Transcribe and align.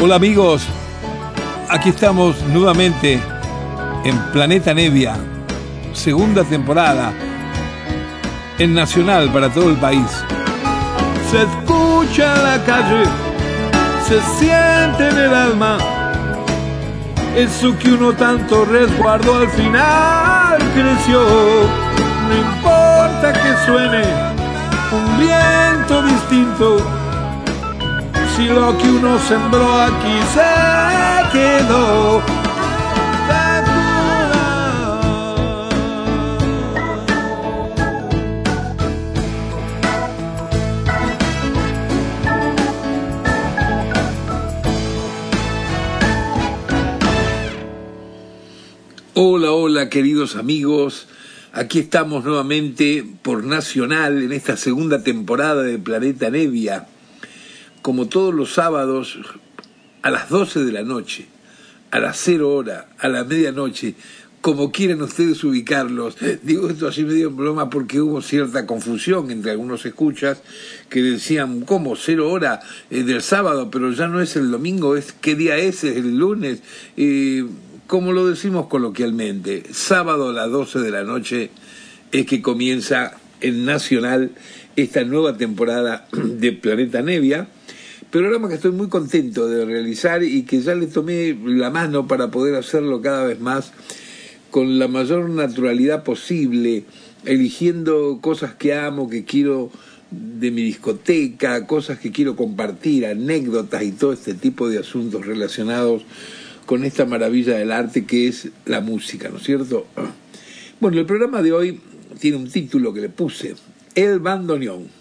Hola 0.00 0.14
amigos, 0.14 0.64
aquí 1.68 1.88
estamos 1.88 2.40
nuevamente 2.52 3.20
en 4.04 4.16
Planeta 4.32 4.72
Nevia, 4.72 5.16
segunda 5.92 6.44
temporada, 6.44 7.12
en 8.60 8.74
Nacional 8.74 9.28
para 9.32 9.52
todo 9.52 9.68
el 9.70 9.76
país. 9.76 10.06
Se 11.32 11.42
escucha 11.42 12.36
en 12.36 12.44
la 12.44 12.64
calle, 12.64 13.02
se 14.06 14.20
siente 14.38 15.08
en 15.08 15.18
el 15.18 15.34
alma, 15.34 15.78
eso 17.34 17.76
que 17.76 17.90
uno 17.90 18.12
tanto 18.12 18.64
resguardó 18.66 19.34
al 19.34 19.48
final 19.48 20.58
creció. 20.74 21.24
No 22.28 22.36
importa 22.36 23.32
que 23.32 23.66
suene 23.66 24.02
un 24.92 25.18
viento 25.18 26.02
distinto 26.02 26.97
si 28.38 28.46
lo 28.46 28.78
que 28.78 28.88
uno 28.88 29.18
sembró 29.18 29.80
aquí 29.80 30.16
se 30.32 31.32
quedó. 31.32 32.22
Hola, 49.14 49.50
hola 49.50 49.88
queridos 49.88 50.36
amigos, 50.36 51.08
aquí 51.52 51.80
estamos 51.80 52.24
nuevamente 52.24 53.04
por 53.22 53.42
Nacional 53.42 54.22
en 54.22 54.32
esta 54.32 54.56
segunda 54.56 55.02
temporada 55.02 55.64
de 55.64 55.76
Planeta 55.80 56.30
Nevia 56.30 56.86
como 57.88 58.06
todos 58.06 58.34
los 58.34 58.52
sábados, 58.52 59.18
a 60.02 60.10
las 60.10 60.28
12 60.28 60.62
de 60.62 60.72
la 60.72 60.82
noche, 60.82 61.24
a 61.90 61.98
las 61.98 62.20
0 62.22 62.54
hora, 62.54 62.90
a 62.98 63.08
la 63.08 63.24
medianoche, 63.24 63.94
como 64.42 64.70
quieran 64.72 65.00
ustedes 65.00 65.42
ubicarlos. 65.42 66.18
Digo 66.42 66.68
esto 66.68 66.86
así 66.86 67.02
medio 67.04 67.28
en 67.28 67.38
broma 67.38 67.70
porque 67.70 68.02
hubo 68.02 68.20
cierta 68.20 68.66
confusión 68.66 69.30
entre 69.30 69.52
algunos 69.52 69.86
escuchas 69.86 70.42
que 70.90 71.00
decían, 71.00 71.62
¿cómo? 71.62 71.96
Cero 71.96 72.30
hora 72.30 72.60
eh, 72.90 73.04
del 73.04 73.22
sábado, 73.22 73.70
pero 73.70 73.90
ya 73.90 74.06
no 74.06 74.20
es 74.20 74.36
el 74.36 74.50
domingo, 74.50 74.94
es 74.94 75.14
qué 75.14 75.34
día 75.34 75.56
es, 75.56 75.82
es 75.82 75.96
el 75.96 76.18
lunes. 76.18 76.60
Eh, 76.98 77.46
como 77.86 78.12
lo 78.12 78.28
decimos 78.28 78.66
coloquialmente, 78.66 79.62
sábado 79.72 80.28
a 80.28 80.32
las 80.34 80.50
12 80.50 80.80
de 80.80 80.90
la 80.90 81.04
noche 81.04 81.48
es 82.12 82.26
que 82.26 82.42
comienza 82.42 83.16
en 83.40 83.64
Nacional 83.64 84.32
esta 84.76 85.04
nueva 85.04 85.38
temporada 85.38 86.06
de 86.12 86.52
Planeta 86.52 87.00
Nevia 87.00 87.48
programa 88.10 88.48
que 88.48 88.54
estoy 88.54 88.72
muy 88.72 88.88
contento 88.88 89.48
de 89.48 89.64
realizar 89.64 90.22
y 90.22 90.42
que 90.44 90.60
ya 90.60 90.74
le 90.74 90.86
tomé 90.86 91.36
la 91.44 91.70
mano 91.70 92.06
para 92.06 92.30
poder 92.30 92.54
hacerlo 92.54 93.02
cada 93.02 93.24
vez 93.24 93.40
más 93.40 93.72
con 94.50 94.78
la 94.78 94.88
mayor 94.88 95.28
naturalidad 95.28 96.04
posible, 96.04 96.84
eligiendo 97.26 98.18
cosas 98.22 98.54
que 98.54 98.74
amo, 98.74 99.10
que 99.10 99.24
quiero 99.24 99.70
de 100.10 100.50
mi 100.50 100.62
discoteca, 100.62 101.66
cosas 101.66 101.98
que 101.98 102.10
quiero 102.10 102.34
compartir, 102.34 103.04
anécdotas 103.04 103.82
y 103.82 103.92
todo 103.92 104.14
este 104.14 104.32
tipo 104.32 104.70
de 104.70 104.78
asuntos 104.78 105.26
relacionados 105.26 106.02
con 106.64 106.84
esta 106.84 107.04
maravilla 107.04 107.58
del 107.58 107.72
arte 107.72 108.06
que 108.06 108.28
es 108.28 108.48
la 108.64 108.80
música, 108.80 109.28
¿no 109.28 109.36
es 109.36 109.42
cierto? 109.42 109.86
Bueno, 110.80 110.98
el 110.98 111.04
programa 111.04 111.42
de 111.42 111.52
hoy 111.52 111.80
tiene 112.20 112.38
un 112.38 112.50
título 112.50 112.94
que 112.94 113.02
le 113.02 113.08
puse, 113.10 113.54
El 113.94 114.18
bandoneón. 114.18 114.97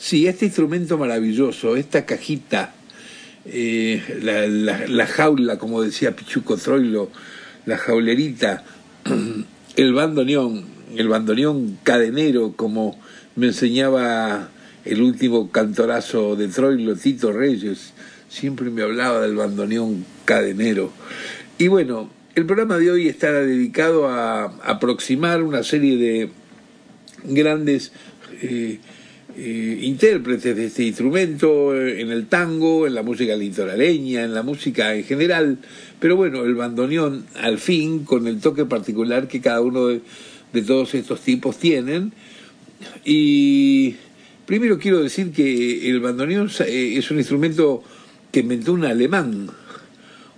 Sí, 0.00 0.26
este 0.26 0.46
instrumento 0.46 0.96
maravilloso, 0.96 1.76
esta 1.76 2.06
cajita, 2.06 2.72
eh, 3.44 4.02
la, 4.88 5.06
jaula, 5.06 5.58
como 5.58 5.82
decía 5.82 6.16
Pichuco 6.16 6.56
Troilo, 6.56 7.10
la 7.66 7.76
jaulerita, 7.76 8.64
el 9.76 9.92
bandoneón, 9.92 10.64
el 10.96 11.06
bandoneón 11.06 11.78
cadenero, 11.82 12.54
como 12.56 12.98
me 13.36 13.48
enseñaba 13.48 14.48
el 14.86 15.02
último 15.02 15.50
cantorazo 15.50 16.34
de 16.34 16.48
Troilo, 16.48 16.96
Tito 16.96 17.30
Reyes, 17.30 17.92
siempre 18.30 18.70
me 18.70 18.80
hablaba 18.80 19.20
del 19.20 19.36
bandoneón 19.36 20.06
cadenero. 20.24 20.94
Y 21.58 21.68
bueno, 21.68 22.08
el 22.34 22.46
programa 22.46 22.78
de 22.78 22.90
hoy 22.90 23.06
está 23.06 23.32
dedicado 23.32 24.08
a 24.08 24.44
aproximar 24.64 25.42
una 25.42 25.62
serie 25.62 25.98
de 25.98 26.30
grandes 27.24 27.92
eh, 28.40 28.80
eh, 29.42 29.78
intérpretes 29.86 30.54
de 30.54 30.66
este 30.66 30.84
instrumento 30.84 31.74
eh, 31.74 32.02
en 32.02 32.10
el 32.10 32.26
tango, 32.26 32.86
en 32.86 32.94
la 32.94 33.02
música 33.02 33.34
litoraleña, 33.34 34.22
en 34.22 34.34
la 34.34 34.42
música 34.42 34.94
en 34.94 35.02
general, 35.04 35.56
pero 35.98 36.14
bueno, 36.14 36.44
el 36.44 36.54
bandoneón 36.54 37.24
al 37.36 37.56
fin, 37.58 38.04
con 38.04 38.26
el 38.26 38.38
toque 38.38 38.66
particular 38.66 39.28
que 39.28 39.40
cada 39.40 39.62
uno 39.62 39.86
de, 39.86 40.02
todos 40.66 40.94
estos 40.94 41.22
tipos 41.22 41.56
tienen. 41.58 42.12
Y 43.02 43.94
primero 44.44 44.78
quiero 44.78 45.02
decir 45.02 45.32
que 45.32 45.88
el 45.88 46.00
bandoneón 46.00 46.50
eh, 46.66 46.96
es 46.98 47.10
un 47.10 47.16
instrumento 47.16 47.82
que 48.30 48.40
inventó 48.40 48.74
un 48.74 48.84
alemán, 48.84 49.48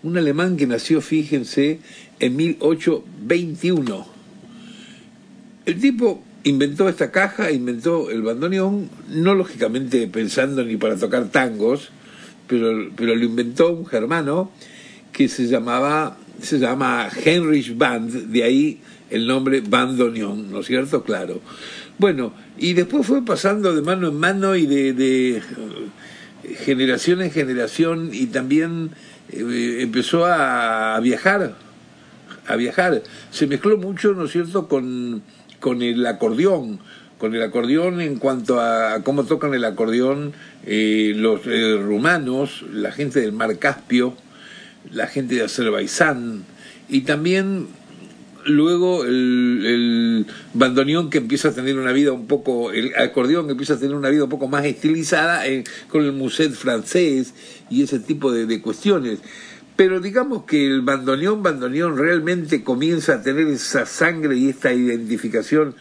un 0.04 0.16
alemán 0.16 0.56
que 0.56 0.68
nació, 0.68 1.00
fíjense, 1.00 1.80
en 2.20 2.36
1821. 2.36 4.06
El 5.66 5.80
tipo 5.80 6.22
inventó 6.44 6.88
esta 6.88 7.10
caja, 7.10 7.50
inventó 7.50 8.10
el 8.10 8.22
bandoneón, 8.22 8.88
no 9.08 9.34
lógicamente 9.34 10.06
pensando 10.08 10.64
ni 10.64 10.76
para 10.76 10.96
tocar 10.96 11.28
tangos, 11.28 11.90
pero, 12.46 12.90
pero 12.96 13.14
lo 13.14 13.24
inventó 13.24 13.72
un 13.72 13.86
germano 13.86 14.50
que 15.12 15.28
se 15.28 15.46
llamaba, 15.46 16.16
se 16.40 16.58
llama 16.58 17.08
Heinrich 17.24 17.76
Band, 17.76 18.10
de 18.28 18.44
ahí 18.44 18.80
el 19.10 19.26
nombre 19.26 19.60
bandoneón, 19.60 20.50
¿no 20.50 20.60
es 20.60 20.66
cierto? 20.66 21.04
Claro. 21.04 21.40
Bueno, 21.98 22.32
y 22.58 22.72
después 22.72 23.06
fue 23.06 23.24
pasando 23.24 23.74
de 23.74 23.82
mano 23.82 24.08
en 24.08 24.16
mano 24.16 24.56
y 24.56 24.66
de, 24.66 25.42
generación 26.64 27.22
en 27.22 27.30
generación 27.30 28.10
y 28.12 28.26
también 28.26 28.90
eh, 29.30 29.78
empezó 29.80 30.26
a 30.26 30.98
viajar, 31.00 31.56
a 32.46 32.56
viajar. 32.56 33.02
Se 33.30 33.46
mezcló 33.46 33.76
mucho, 33.76 34.14
¿no 34.14 34.24
es 34.24 34.32
cierto?, 34.32 34.66
con 34.66 35.22
con 35.62 35.80
el 35.80 36.04
acordeón, 36.04 36.80
con 37.18 37.34
el 37.36 37.42
acordeón 37.42 38.00
en 38.00 38.16
cuanto 38.16 38.60
a 38.60 39.00
cómo 39.04 39.24
tocan 39.24 39.54
el 39.54 39.64
acordeón 39.64 40.32
eh, 40.66 41.12
los 41.14 41.42
eh, 41.46 41.78
rumanos, 41.80 42.64
la 42.72 42.90
gente 42.90 43.20
del 43.20 43.32
Mar 43.32 43.56
Caspio, 43.58 44.14
la 44.90 45.06
gente 45.06 45.36
de 45.36 45.44
Azerbaiyán 45.44 46.44
y 46.88 47.02
también 47.02 47.68
luego 48.44 49.04
el, 49.04 50.26
bandoneón 50.52 51.10
que 51.10 51.18
empieza 51.18 51.50
a 51.50 51.52
tener 51.52 51.78
una 51.78 51.92
vida 51.92 52.10
un 52.10 52.26
poco, 52.26 52.72
el 52.72 52.92
acordeón 52.96 53.48
empieza 53.48 53.74
a 53.74 53.78
tener 53.78 53.94
una 53.94 54.08
vida 54.08 54.24
un 54.24 54.30
poco 54.30 54.48
más 54.48 54.64
estilizada 54.64 55.46
eh, 55.46 55.62
con 55.88 56.04
el 56.04 56.10
muset 56.10 56.52
francés 56.52 57.34
y 57.70 57.84
ese 57.84 58.00
tipo 58.00 58.32
de 58.32 58.60
cuestiones. 58.60 59.20
Pero 59.82 59.98
digamos 59.98 60.44
que 60.44 60.64
el 60.64 60.82
bandoneón, 60.82 61.42
bandoneón 61.42 61.98
realmente 61.98 62.62
comienza 62.62 63.14
a 63.14 63.22
tener 63.24 63.48
esa 63.48 63.84
sangre 63.84 64.36
y 64.36 64.48
esta 64.48 64.72
identificación 64.72 65.74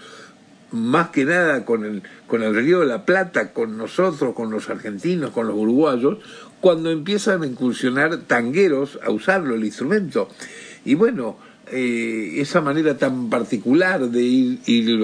más 0.72 1.10
que 1.10 1.24
nada 1.24 1.66
con 1.66 1.86
el, 1.86 2.02
con 2.26 2.42
el 2.42 2.56
Río 2.56 2.80
de 2.80 2.88
la 2.88 3.06
Plata, 3.06 3.54
con 3.54 3.78
nosotros, 3.78 4.34
con 4.34 4.50
los 4.50 4.72
argentinos, 4.72 5.30
con 5.30 5.46
los 5.46 5.56
uruguayos, 5.56 6.18
cuando 6.62 6.90
empiezan 6.90 7.44
a 7.44 7.46
incursionar 7.46 8.22
tangueros 8.22 8.98
a 9.06 9.12
usarlo, 9.12 9.54
el 9.54 9.66
instrumento. 9.66 10.30
Y 10.84 10.96
bueno, 10.96 11.38
eh, 11.72 12.38
esa 12.38 12.60
manera 12.60 12.98
tan 12.98 13.30
particular 13.30 14.10
de 14.10 14.24
ir, 14.24 14.60
ir 14.66 15.00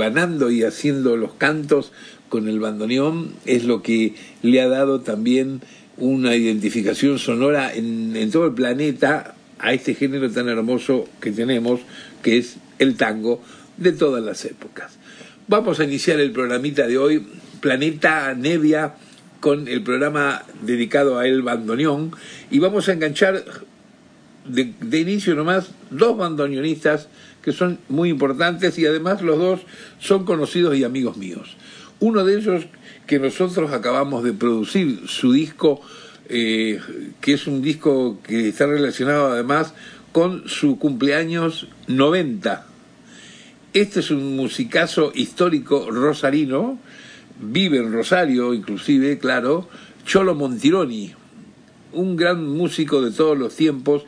y 0.50 0.64
haciendo 0.64 1.18
los 1.18 1.34
cantos 1.34 1.92
con 2.30 2.50
el 2.50 2.60
bandoneón 2.60 3.34
es 3.46 3.64
lo 3.64 3.84
que 3.84 4.16
le 4.42 4.60
ha 4.60 4.68
dado 4.68 5.02
también 5.02 5.62
una 5.98 6.36
identificación 6.36 7.20
sonora 7.20 7.74
en, 7.74 8.32
todo 8.32 8.46
el 8.46 8.54
planeta 8.54 9.36
a 9.60 9.74
este 9.74 9.96
género 9.96 10.30
tan 10.32 10.48
hermoso 10.48 11.08
que 11.20 11.32
tenemos, 11.32 11.82
que 12.22 12.38
es 12.38 12.58
el 12.80 12.96
tango 12.96 13.42
de 13.78 13.92
todas 13.92 14.24
las 14.24 14.46
épocas. 14.46 14.98
Vamos 15.48 15.80
a 15.80 15.84
iniciar 15.84 16.20
el 16.20 16.32
programita 16.32 16.88
de 16.88 16.98
hoy, 16.98 17.26
Planeta 17.60 18.34
Nevia, 18.36 18.96
con 19.40 19.68
el 19.68 19.82
programa 19.82 20.44
dedicado 20.62 21.18
a 21.18 21.28
el 21.28 21.42
bandoneón, 21.42 22.12
y 22.52 22.60
vamos 22.60 22.90
a 22.90 22.94
enganchar 22.94 23.44
de, 24.46 24.74
de 24.80 25.00
inicio 25.00 25.36
nomás 25.36 25.72
dos 25.90 26.18
bandoneonistas 26.18 27.08
que 27.42 27.54
son 27.54 27.80
muy 27.90 28.10
importantes 28.10 28.78
y 28.78 28.86
además 28.86 29.22
los 29.22 29.38
dos 29.38 29.62
son 30.00 30.26
conocidos 30.26 30.76
y 30.76 30.84
amigos 30.84 31.18
míos. 31.18 31.56
Uno 32.00 32.26
de 32.26 32.38
ellos 32.38 32.66
que 33.08 33.20
nosotros 33.20 33.72
acabamos 33.72 34.24
de 34.24 34.34
producir 34.34 35.08
su 35.08 35.32
disco, 35.32 35.82
eh, 36.30 36.80
que 37.22 37.34
es 37.34 37.48
un 37.48 37.62
disco 37.62 38.20
que 38.22 38.50
está 38.50 38.68
relacionado 38.68 39.32
además 39.32 39.74
con 40.12 40.48
su 40.48 40.78
cumpleaños 40.78 41.70
90. 41.88 42.68
Este 43.74 44.02
es 44.02 44.12
un 44.12 44.36
musicazo 44.36 45.12
histórico 45.16 45.90
rosarino, 45.90 46.80
vive 47.40 47.78
en 47.78 47.94
Rosario 47.94 48.54
inclusive, 48.54 49.18
claro, 49.20 49.70
Cholo 50.06 50.36
Montironi. 50.36 51.14
un 51.94 52.16
gran 52.16 52.48
músico 52.48 53.02
de 53.02 53.12
todos 53.12 53.38
los 53.38 53.56
tiempos, 53.56 54.04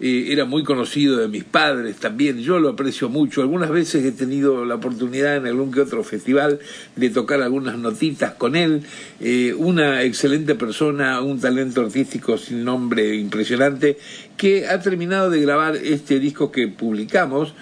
era 0.00 0.44
muy 0.44 0.64
conocido 0.64 1.18
de 1.18 1.28
mis 1.28 1.44
padres 1.44 1.96
también, 1.96 2.40
yo 2.40 2.58
lo 2.58 2.70
aprecio 2.70 3.08
mucho, 3.08 3.42
algunas 3.42 3.70
veces 3.70 4.04
he 4.04 4.12
tenido 4.12 4.64
la 4.64 4.74
oportunidad 4.74 5.36
en 5.36 5.46
algún 5.46 5.70
que 5.70 5.80
otro 5.80 6.02
festival 6.02 6.58
de 6.96 7.10
tocar 7.10 7.40
algunas 7.42 7.78
notitas 7.78 8.34
con 8.34 8.56
él, 8.56 8.82
eh, 9.20 9.54
una 9.56 10.02
excelente 10.02 10.56
persona, 10.56 11.20
un 11.20 11.40
talento 11.40 11.80
artístico 11.80 12.36
sin 12.38 12.64
nombre 12.64 13.14
impresionante, 13.14 13.96
que 14.36 14.66
ha 14.66 14.80
terminado 14.80 15.30
de 15.30 15.40
grabar 15.40 15.76
este 15.76 16.18
disco 16.18 16.50
que 16.50 16.66
publicamos, 16.66 17.54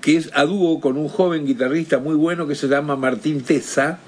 que 0.00 0.16
es 0.16 0.30
a 0.34 0.44
dúo 0.44 0.80
con 0.80 0.96
un 0.96 1.08
joven 1.08 1.44
guitarrista 1.44 1.98
muy 1.98 2.14
bueno 2.14 2.46
que 2.46 2.54
se 2.54 2.68
llama 2.68 2.96
Martín 2.96 3.42
Tessa, 3.42 3.98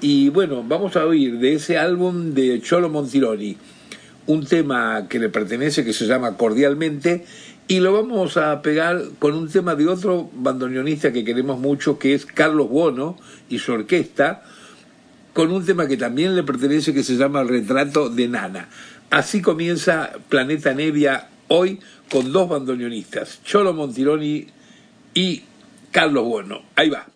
y 0.00 0.28
bueno, 0.28 0.62
vamos 0.66 0.96
a 0.96 1.04
oír 1.04 1.38
de 1.38 1.54
ese 1.54 1.78
álbum 1.78 2.32
de 2.32 2.60
Cholo 2.60 2.90
Montironi 2.90 3.56
un 4.26 4.46
tema 4.46 5.06
que 5.08 5.18
le 5.18 5.28
pertenece 5.28 5.84
que 5.84 5.92
se 5.92 6.06
llama 6.06 6.36
Cordialmente 6.36 7.24
y 7.66 7.80
lo 7.80 7.92
vamos 7.92 8.36
a 8.36 8.60
pegar 8.62 9.02
con 9.18 9.34
un 9.34 9.48
tema 9.48 9.74
de 9.74 9.88
otro 9.88 10.30
bandoneonista 10.34 11.12
que 11.12 11.24
queremos 11.24 11.58
mucho 11.58 11.98
que 11.98 12.14
es 12.14 12.26
Carlos 12.26 12.68
Bono 12.68 13.16
y 13.48 13.58
su 13.58 13.72
orquesta 13.72 14.42
con 15.32 15.50
un 15.50 15.64
tema 15.64 15.86
que 15.88 15.96
también 15.96 16.36
le 16.36 16.42
pertenece 16.42 16.94
que 16.94 17.02
se 17.02 17.16
llama 17.16 17.42
Retrato 17.42 18.08
de 18.08 18.28
Nana. 18.28 18.68
Así 19.10 19.42
comienza 19.42 20.12
Planeta 20.28 20.74
Nevia 20.74 21.28
hoy 21.48 21.80
con 22.10 22.32
dos 22.32 22.48
bandoneonistas, 22.48 23.40
Cholo 23.44 23.72
Montironi 23.72 24.46
y 25.14 25.42
Carlos 25.90 26.24
Bono. 26.24 26.62
Ahí 26.76 26.90
va. 26.90 27.13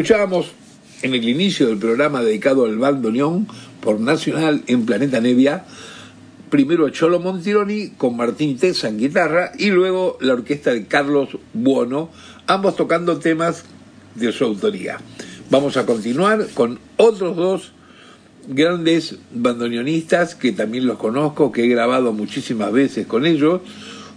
Escuchábamos 0.00 0.52
en 1.02 1.12
el 1.12 1.28
inicio 1.28 1.66
del 1.66 1.76
programa 1.76 2.22
dedicado 2.22 2.64
al 2.64 2.78
bandoneón 2.78 3.46
por 3.82 4.00
Nacional 4.00 4.62
en 4.66 4.86
Planeta 4.86 5.20
Nevia, 5.20 5.66
primero 6.48 6.86
a 6.86 6.90
Cholo 6.90 7.20
Montironi 7.20 7.90
con 7.98 8.16
Martín 8.16 8.56
Tesa 8.56 8.88
en 8.88 8.96
guitarra 8.96 9.52
y 9.58 9.68
luego 9.68 10.16
la 10.22 10.32
orquesta 10.32 10.72
de 10.72 10.86
Carlos 10.86 11.36
Buono, 11.52 12.08
ambos 12.46 12.76
tocando 12.76 13.18
temas 13.18 13.64
de 14.14 14.32
su 14.32 14.44
autoría. 14.44 14.96
Vamos 15.50 15.76
a 15.76 15.84
continuar 15.84 16.46
con 16.54 16.78
otros 16.96 17.36
dos 17.36 17.72
grandes 18.48 19.18
bandoneonistas 19.34 20.34
que 20.34 20.52
también 20.52 20.86
los 20.86 20.96
conozco, 20.96 21.52
que 21.52 21.64
he 21.64 21.68
grabado 21.68 22.14
muchísimas 22.14 22.72
veces 22.72 23.06
con 23.06 23.26
ellos. 23.26 23.60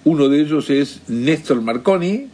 Uno 0.05 0.29
de 0.29 0.39
ellos 0.39 0.69
es 0.69 1.01
Néstor 1.09 1.61
Marconi 1.61 2.29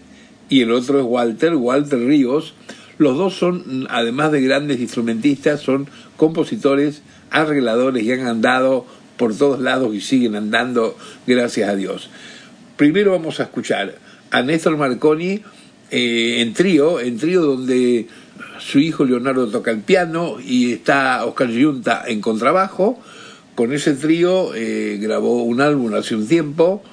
y 0.50 0.62
el 0.62 0.72
otro 0.72 1.00
es 1.00 1.06
Walter, 1.08 1.56
Walter 1.56 1.98
Ríos. 1.98 2.54
Los 3.00 3.18
dos 3.18 3.34
son, 3.34 3.88
además 3.90 4.34
de 4.34 4.42
grandes 4.42 4.82
instrumentistas, 4.82 5.62
son 5.62 5.88
compositores, 6.18 7.02
arregladores 7.32 8.04
y 8.04 8.12
han 8.12 8.28
andado 8.28 8.86
por 9.16 9.34
todos 9.36 9.62
lados 9.62 9.96
y 9.96 10.02
siguen 10.02 10.36
andando, 10.36 10.98
gracias 11.26 11.70
a 11.70 11.78
Dios. 11.78 12.10
Primero 12.76 13.12
vamos 13.12 13.40
a 13.40 13.44
escuchar 13.44 13.96
a 14.32 14.42
Néstor 14.42 14.76
Marconi 14.76 15.42
eh, 15.92 16.42
en 16.42 16.54
trío, 16.54 17.00
en 17.00 17.18
trío 17.18 17.42
donde 17.42 18.08
su 18.60 18.80
hijo 18.80 19.06
Leonardo 19.06 19.48
toca 19.48 19.72
el 19.72 19.80
piano 19.80 20.36
y 20.46 20.74
está 20.74 21.24
Oscar 21.24 21.50
Giunta 21.50 22.04
en 22.06 22.20
contrabajo. 22.20 23.00
Con 23.56 23.72
ese 23.72 23.94
trío 23.94 24.54
eh, 24.56 24.98
grabó 25.02 25.44
un 25.44 25.62
álbum 25.62 25.94
hace 25.94 26.16
un 26.16 26.28
tiempo, 26.28 26.84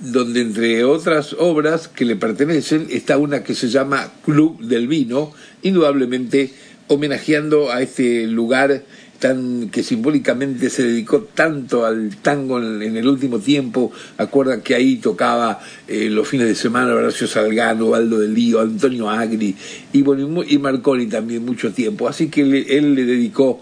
donde 0.00 0.40
entre 0.40 0.84
otras 0.84 1.34
obras 1.38 1.88
que 1.88 2.04
le 2.04 2.16
pertenecen 2.16 2.86
está 2.90 3.18
una 3.18 3.42
que 3.42 3.54
se 3.54 3.68
llama 3.68 4.12
Club 4.24 4.60
del 4.60 4.88
Vino, 4.88 5.32
indudablemente 5.62 6.52
homenajeando 6.88 7.70
a 7.70 7.82
este 7.82 8.26
lugar 8.26 8.82
tan 9.18 9.68
que 9.70 9.82
simbólicamente 9.82 10.70
se 10.70 10.84
dedicó 10.84 11.22
tanto 11.34 11.84
al 11.84 12.16
tango 12.22 12.58
en, 12.58 12.96
el 12.96 13.06
último 13.06 13.40
tiempo. 13.40 13.92
Acuerdan 14.16 14.60
que 14.60 14.74
ahí 14.74 14.96
tocaba 14.96 15.60
eh, 15.88 16.08
los 16.08 16.28
fines 16.28 16.46
de 16.46 16.54
semana 16.54 16.94
Horacio 16.94 17.26
Salgano, 17.26 17.94
Aldo 17.94 18.20
del 18.20 18.32
Lío, 18.32 18.60
Antonio 18.60 19.10
Agri 19.10 19.56
y, 19.92 20.02
bueno, 20.02 20.42
y 20.46 20.58
Marconi 20.58 21.06
también 21.06 21.44
mucho 21.44 21.72
tiempo. 21.72 22.08
Así 22.08 22.28
que 22.28 22.42
él 22.42 22.94
le 22.94 23.04
dedicó 23.04 23.60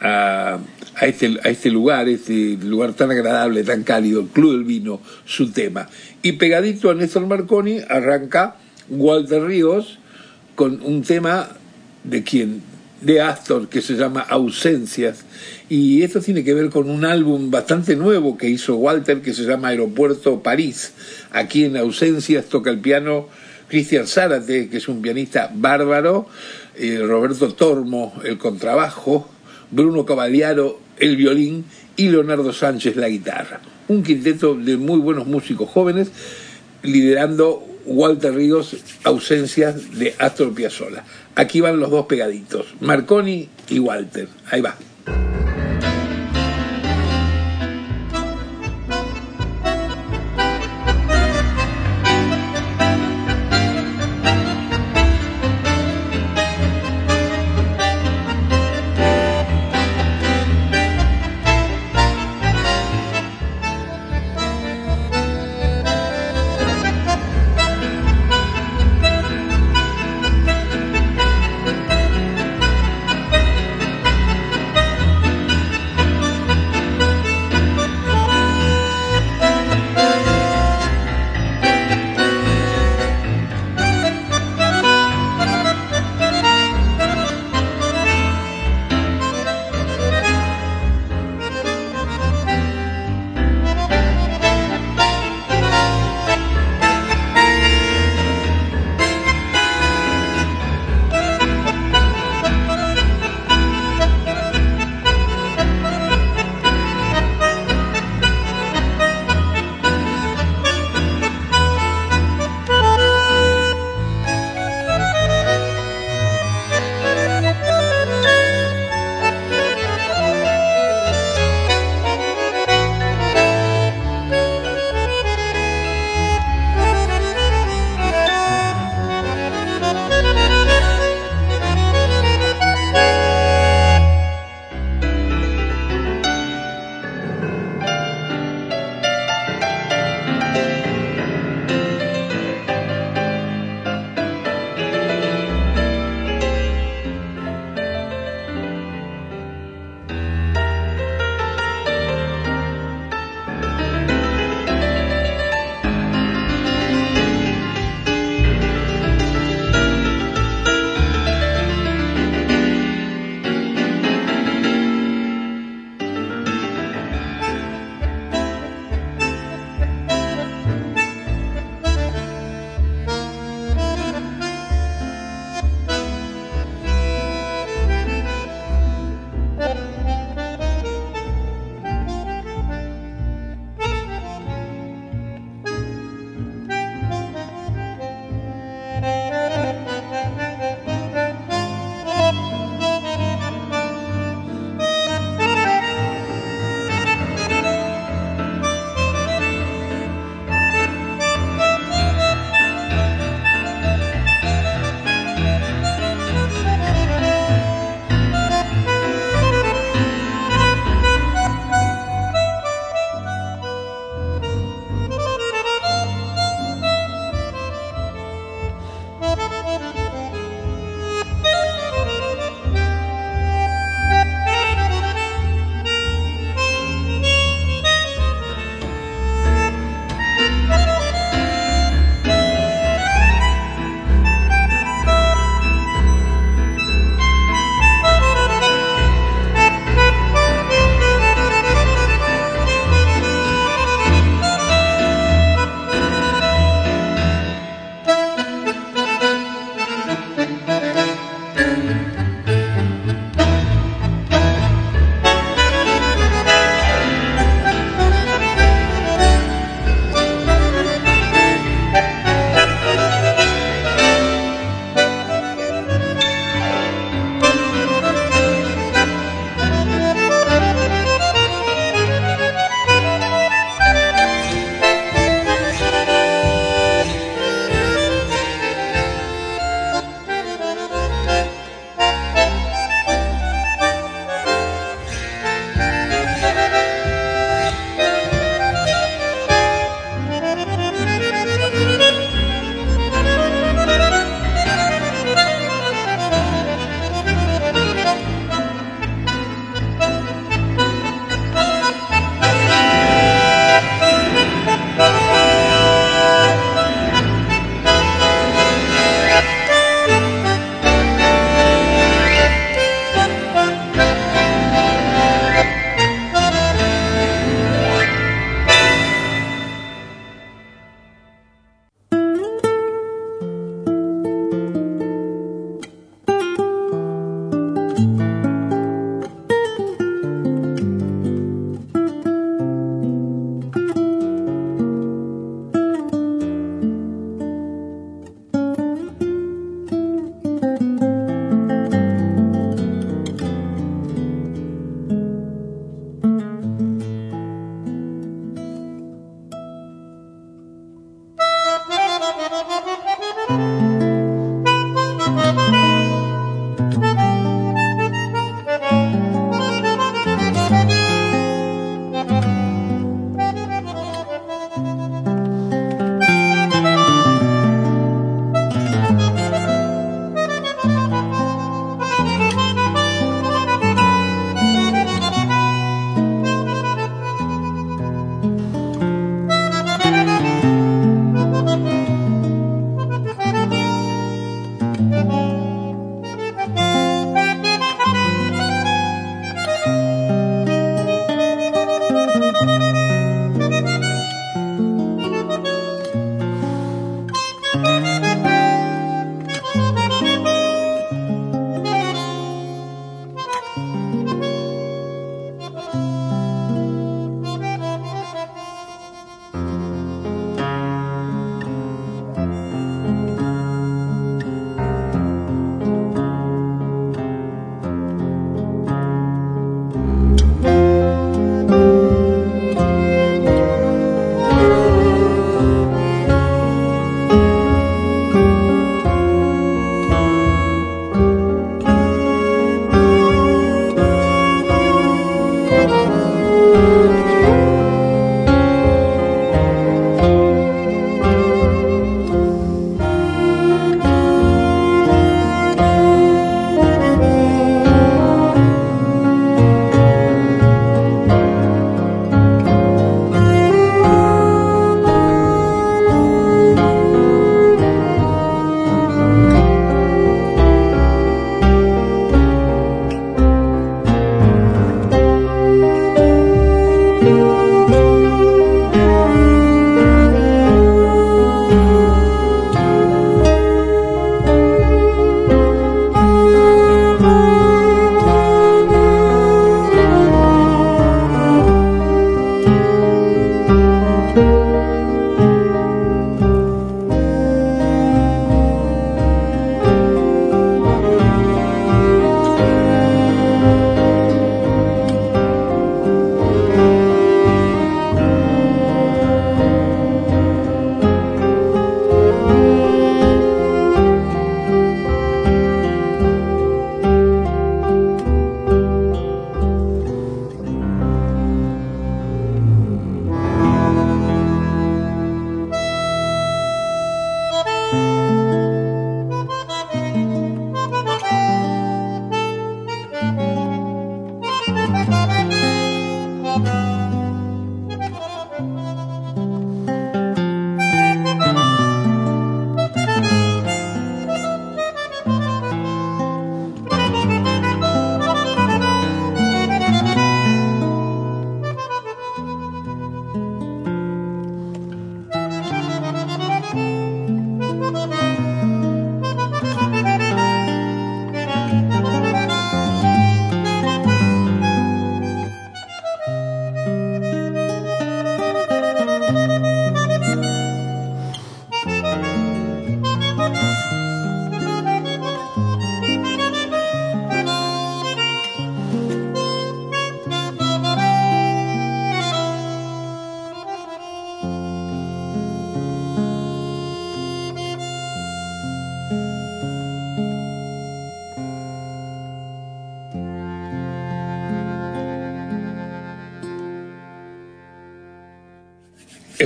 a, 0.00 0.58
a, 0.96 1.06
este, 1.06 1.38
a 1.42 1.48
este 1.48 1.70
lugar, 1.70 2.08
este 2.08 2.56
lugar 2.62 2.92
tan 2.94 3.10
agradable, 3.10 3.64
tan 3.64 3.82
cálido, 3.82 4.20
el 4.20 4.28
Club 4.28 4.52
del 4.52 4.64
Vino, 4.64 5.00
su 5.24 5.50
tema. 5.52 5.88
Y 6.22 6.32
pegadito 6.32 6.90
a 6.90 6.94
Néstor 6.94 7.26
Marconi 7.26 7.80
arranca 7.88 8.56
Walter 8.88 9.44
Ríos 9.44 9.98
con 10.54 10.80
un 10.82 11.02
tema 11.02 11.48
de 12.04 12.22
quien 12.22 12.72
de 13.02 13.20
Astor 13.20 13.68
que 13.68 13.82
se 13.82 13.94
llama 13.94 14.20
Ausencias 14.20 15.24
y 15.68 16.02
esto 16.02 16.20
tiene 16.20 16.44
que 16.44 16.54
ver 16.54 16.70
con 16.70 16.88
un 16.88 17.04
álbum 17.04 17.50
bastante 17.50 17.96
nuevo 17.96 18.38
que 18.38 18.48
hizo 18.48 18.76
Walter 18.76 19.22
que 19.22 19.34
se 19.34 19.42
llama 19.42 19.68
Aeropuerto 19.68 20.42
París. 20.42 20.92
Aquí 21.32 21.64
en 21.64 21.76
Ausencias 21.76 22.46
toca 22.46 22.70
el 22.70 22.78
piano 22.78 23.28
Cristian 23.68 24.06
Zárate, 24.06 24.68
que 24.68 24.76
es 24.76 24.88
un 24.88 25.02
pianista 25.02 25.50
bárbaro, 25.52 26.26
eh, 26.76 27.00
Roberto 27.02 27.52
Tormo 27.54 28.12
el 28.24 28.38
contrabajo, 28.38 29.28
Bruno 29.70 30.04
Cavaliaro 30.04 30.78
el 30.98 31.16
violín 31.16 31.64
y 31.96 32.08
Leonardo 32.08 32.52
Sánchez 32.52 32.96
la 32.96 33.08
guitarra. 33.08 33.60
Un 33.88 34.02
quinteto 34.02 34.54
de 34.54 34.76
muy 34.76 34.98
buenos 34.98 35.26
músicos 35.26 35.68
jóvenes 35.68 36.10
liderando 36.82 37.66
Walter 37.84 38.34
Ríos, 38.34 38.76
ausencias 39.04 39.98
de 39.98 40.14
Astor 40.18 40.54
Piazzolla. 40.54 41.04
Aquí 41.34 41.60
van 41.60 41.80
los 41.80 41.90
dos 41.90 42.06
pegaditos, 42.06 42.66
Marconi 42.80 43.48
y 43.68 43.78
Walter. 43.78 44.28
Ahí 44.50 44.60
va. 44.60 44.76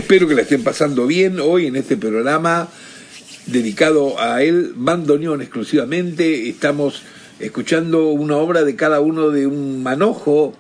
Espero 0.07 0.29
que 0.29 0.37
la 0.37 0.43
estén 0.43 0.63
pasando 0.63 1.05
bien 1.09 1.41
hoy 1.41 1.67
en 1.67 1.75
este 1.75 1.97
programa 1.97 2.69
dedicado 3.47 4.21
a 4.21 4.41
él, 4.41 4.71
bandoneón 4.77 5.43
exclusivamente. 5.43 6.49
Estamos 6.49 7.03
escuchando 7.41 8.11
una 8.11 8.37
obra 8.37 8.63
de 8.63 8.77
cada 8.77 9.01
uno 9.01 9.31
de 9.31 9.49
un 9.49 9.83
manojo 9.83 10.55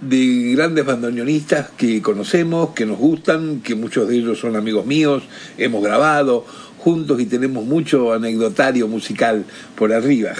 de 0.00 0.54
grandes 0.56 0.84
bandoneonistas 0.84 1.70
que 1.76 2.02
conocemos, 2.02 2.70
que 2.70 2.84
nos 2.84 2.98
gustan, 2.98 3.60
que 3.60 3.76
muchos 3.76 4.08
de 4.08 4.16
ellos 4.16 4.40
son 4.40 4.56
amigos 4.56 4.86
míos, 4.86 5.22
hemos 5.56 5.80
grabado 5.80 6.44
juntos 6.78 7.20
y 7.20 7.26
tenemos 7.26 7.64
mucho 7.64 8.12
anecdotario 8.12 8.88
musical 8.88 9.44
por 9.76 9.92
arriba. 9.92 10.32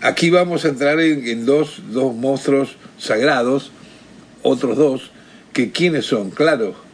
Aquí 0.00 0.28
vamos 0.28 0.64
a 0.64 0.70
entrar 0.70 0.98
en, 0.98 1.46
dos, 1.46 1.82
dos 1.92 2.16
monstruos 2.16 2.70
sagrados, 2.98 3.70
otros 4.42 4.76
dos, 4.76 5.12
que 5.52 5.70
quiénes 5.70 6.06
son, 6.06 6.30
claro, 6.30 6.89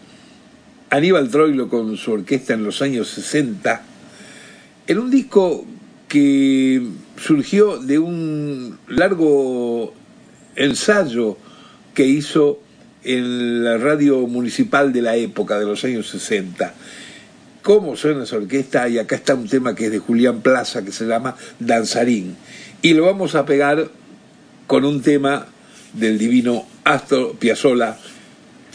Aníbal 0.96 1.28
Troilo 1.28 1.68
con 1.68 1.98
su 1.98 2.12
orquesta 2.12 2.54
en 2.54 2.64
los 2.64 2.80
años 2.80 3.08
60, 3.08 3.82
en 4.86 4.98
un 4.98 5.10
disco 5.10 5.66
que 6.08 6.82
surgió 7.18 7.76
de 7.76 7.98
un 7.98 8.78
largo 8.88 9.92
ensayo 10.54 11.36
que 11.92 12.06
hizo 12.06 12.60
en 13.04 13.62
la 13.62 13.76
radio 13.76 14.26
municipal 14.26 14.90
de 14.90 15.02
la 15.02 15.16
época, 15.16 15.58
de 15.58 15.66
los 15.66 15.84
años 15.84 16.08
60. 16.08 16.72
¿Cómo 17.60 17.94
suena 17.94 18.24
esa 18.24 18.36
orquesta? 18.36 18.88
Y 18.88 18.96
acá 18.98 19.16
está 19.16 19.34
un 19.34 19.48
tema 19.48 19.74
que 19.74 19.86
es 19.86 19.92
de 19.92 19.98
Julián 19.98 20.40
Plaza, 20.40 20.82
que 20.82 20.92
se 20.92 21.04
llama 21.04 21.36
Danzarín. 21.58 22.36
Y 22.80 22.94
lo 22.94 23.04
vamos 23.04 23.34
a 23.34 23.44
pegar 23.44 23.90
con 24.66 24.86
un 24.86 25.02
tema 25.02 25.46
del 25.92 26.16
divino 26.16 26.64
Astor 26.84 27.36
Piazzolla, 27.36 27.98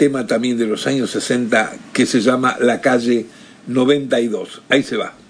tema 0.02 0.26
también 0.26 0.58
de 0.58 0.66
los 0.66 0.88
años 0.88 1.12
60, 1.12 1.74
que 1.94 2.08
se 2.08 2.22
llama 2.22 2.58
La 2.60 2.82
calle 2.82 3.28
92. 3.68 4.64
Ahí 4.68 4.82
se 4.82 4.98
va. 4.98 5.21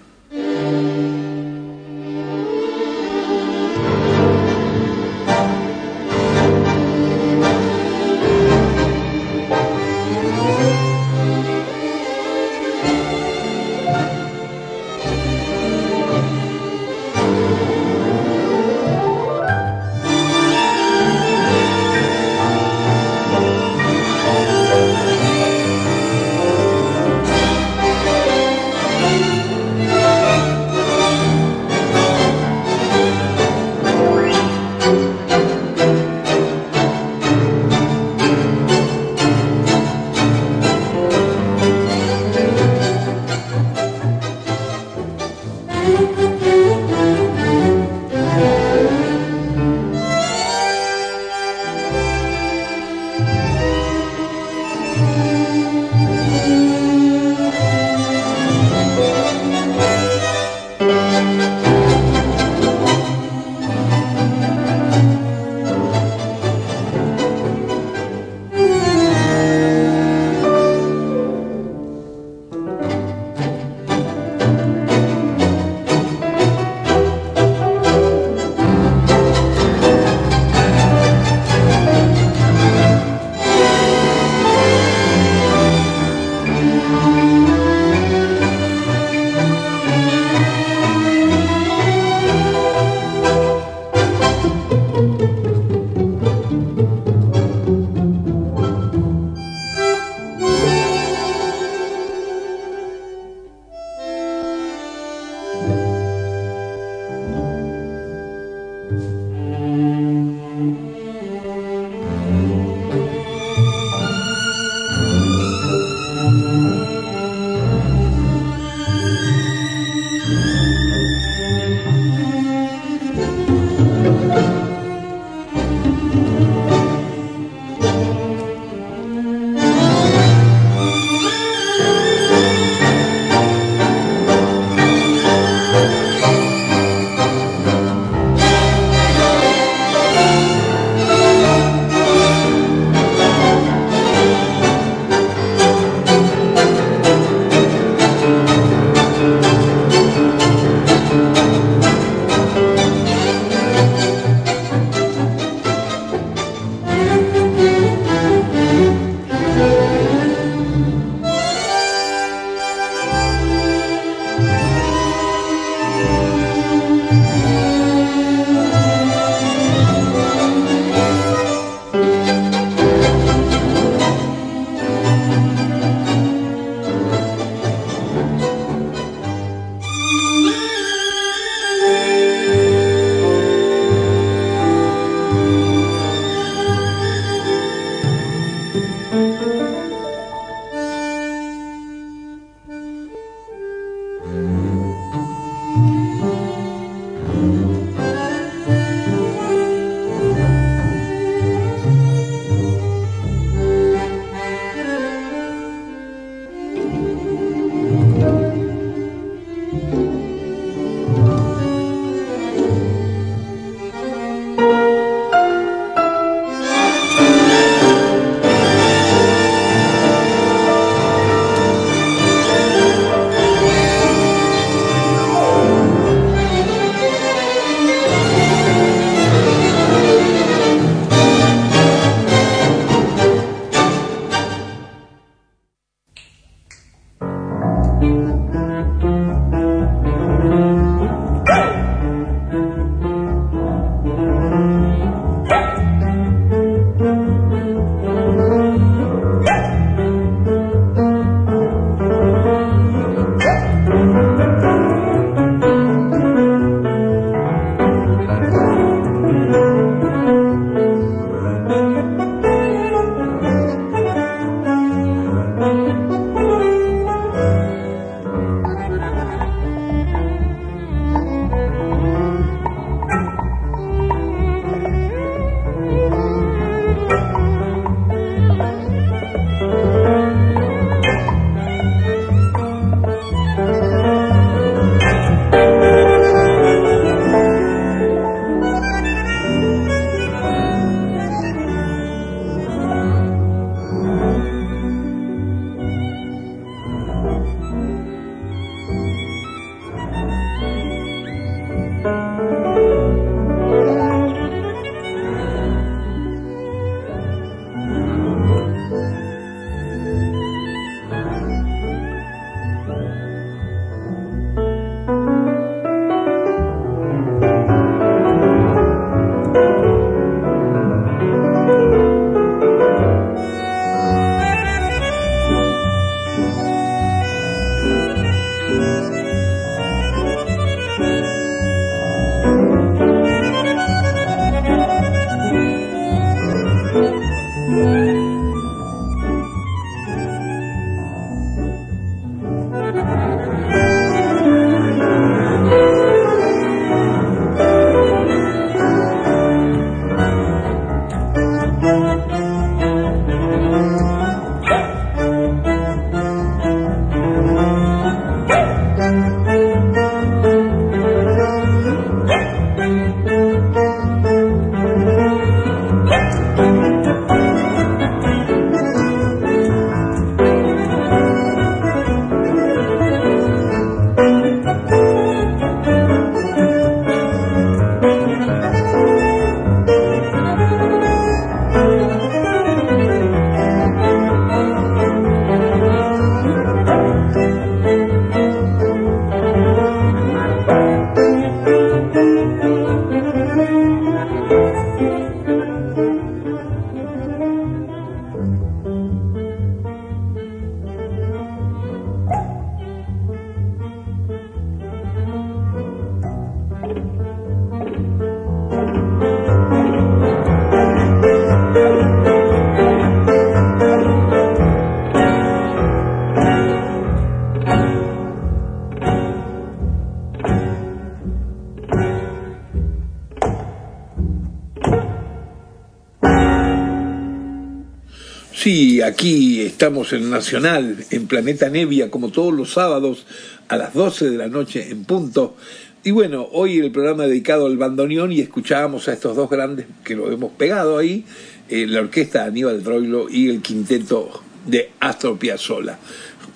Aquí 429.12 429.60
estamos 429.60 430.14
en 430.14 430.30
Nacional, 430.30 430.96
en 431.10 431.26
Planeta 431.26 431.68
Nevia, 431.68 432.10
como 432.10 432.30
todos 432.30 432.54
los 432.54 432.72
sábados 432.72 433.26
a 433.68 433.76
las 433.76 433.92
12 433.92 434.30
de 434.30 434.38
la 434.38 434.48
noche 434.48 434.88
en 434.88 435.04
punto. 435.04 435.54
Y 436.02 436.12
bueno, 436.12 436.48
hoy 436.50 436.78
el 436.78 436.90
programa 436.90 437.26
dedicado 437.26 437.66
al 437.66 437.76
bandoneón 437.76 438.32
y 438.32 438.40
escuchábamos 438.40 439.08
a 439.08 439.12
estos 439.12 439.36
dos 439.36 439.50
grandes 439.50 439.84
que 440.02 440.16
lo 440.16 440.32
hemos 440.32 440.52
pegado 440.52 440.96
ahí, 440.96 441.26
eh, 441.68 441.86
la 441.86 442.00
orquesta 442.00 442.44
Aníbal 442.44 442.82
Troilo 442.82 443.28
y 443.28 443.50
el 443.50 443.60
quinteto 443.60 444.42
de 444.66 444.92
Astor 444.98 445.38
Piazzolla. 445.38 445.98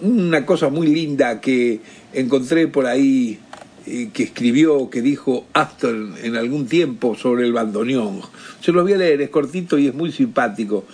Una 0.01 0.47
cosa 0.47 0.71
muy 0.71 0.87
linda 0.87 1.43
que 1.43 1.81
encontré 2.15 2.69
por 2.69 2.87
ahí 2.87 3.39
eh, 3.87 4.11
que 4.13 4.23
escribió, 4.25 4.89
que 4.89 5.03
dijo 5.03 5.47
Astor 5.53 5.95
en 6.23 6.37
algún 6.37 6.67
tiempo 6.67 7.15
sobre 7.17 7.45
el 7.45 7.53
bandoneón. 7.53 8.23
Se 8.63 8.73
lo 8.73 8.83
voy 8.83 8.95
a 8.95 8.97
leer, 8.97 9.21
es 9.21 9.29
cortito 9.29 9.79
y 9.79 9.89
es 9.89 9.95
muy 9.95 10.11
simpático 10.11 10.87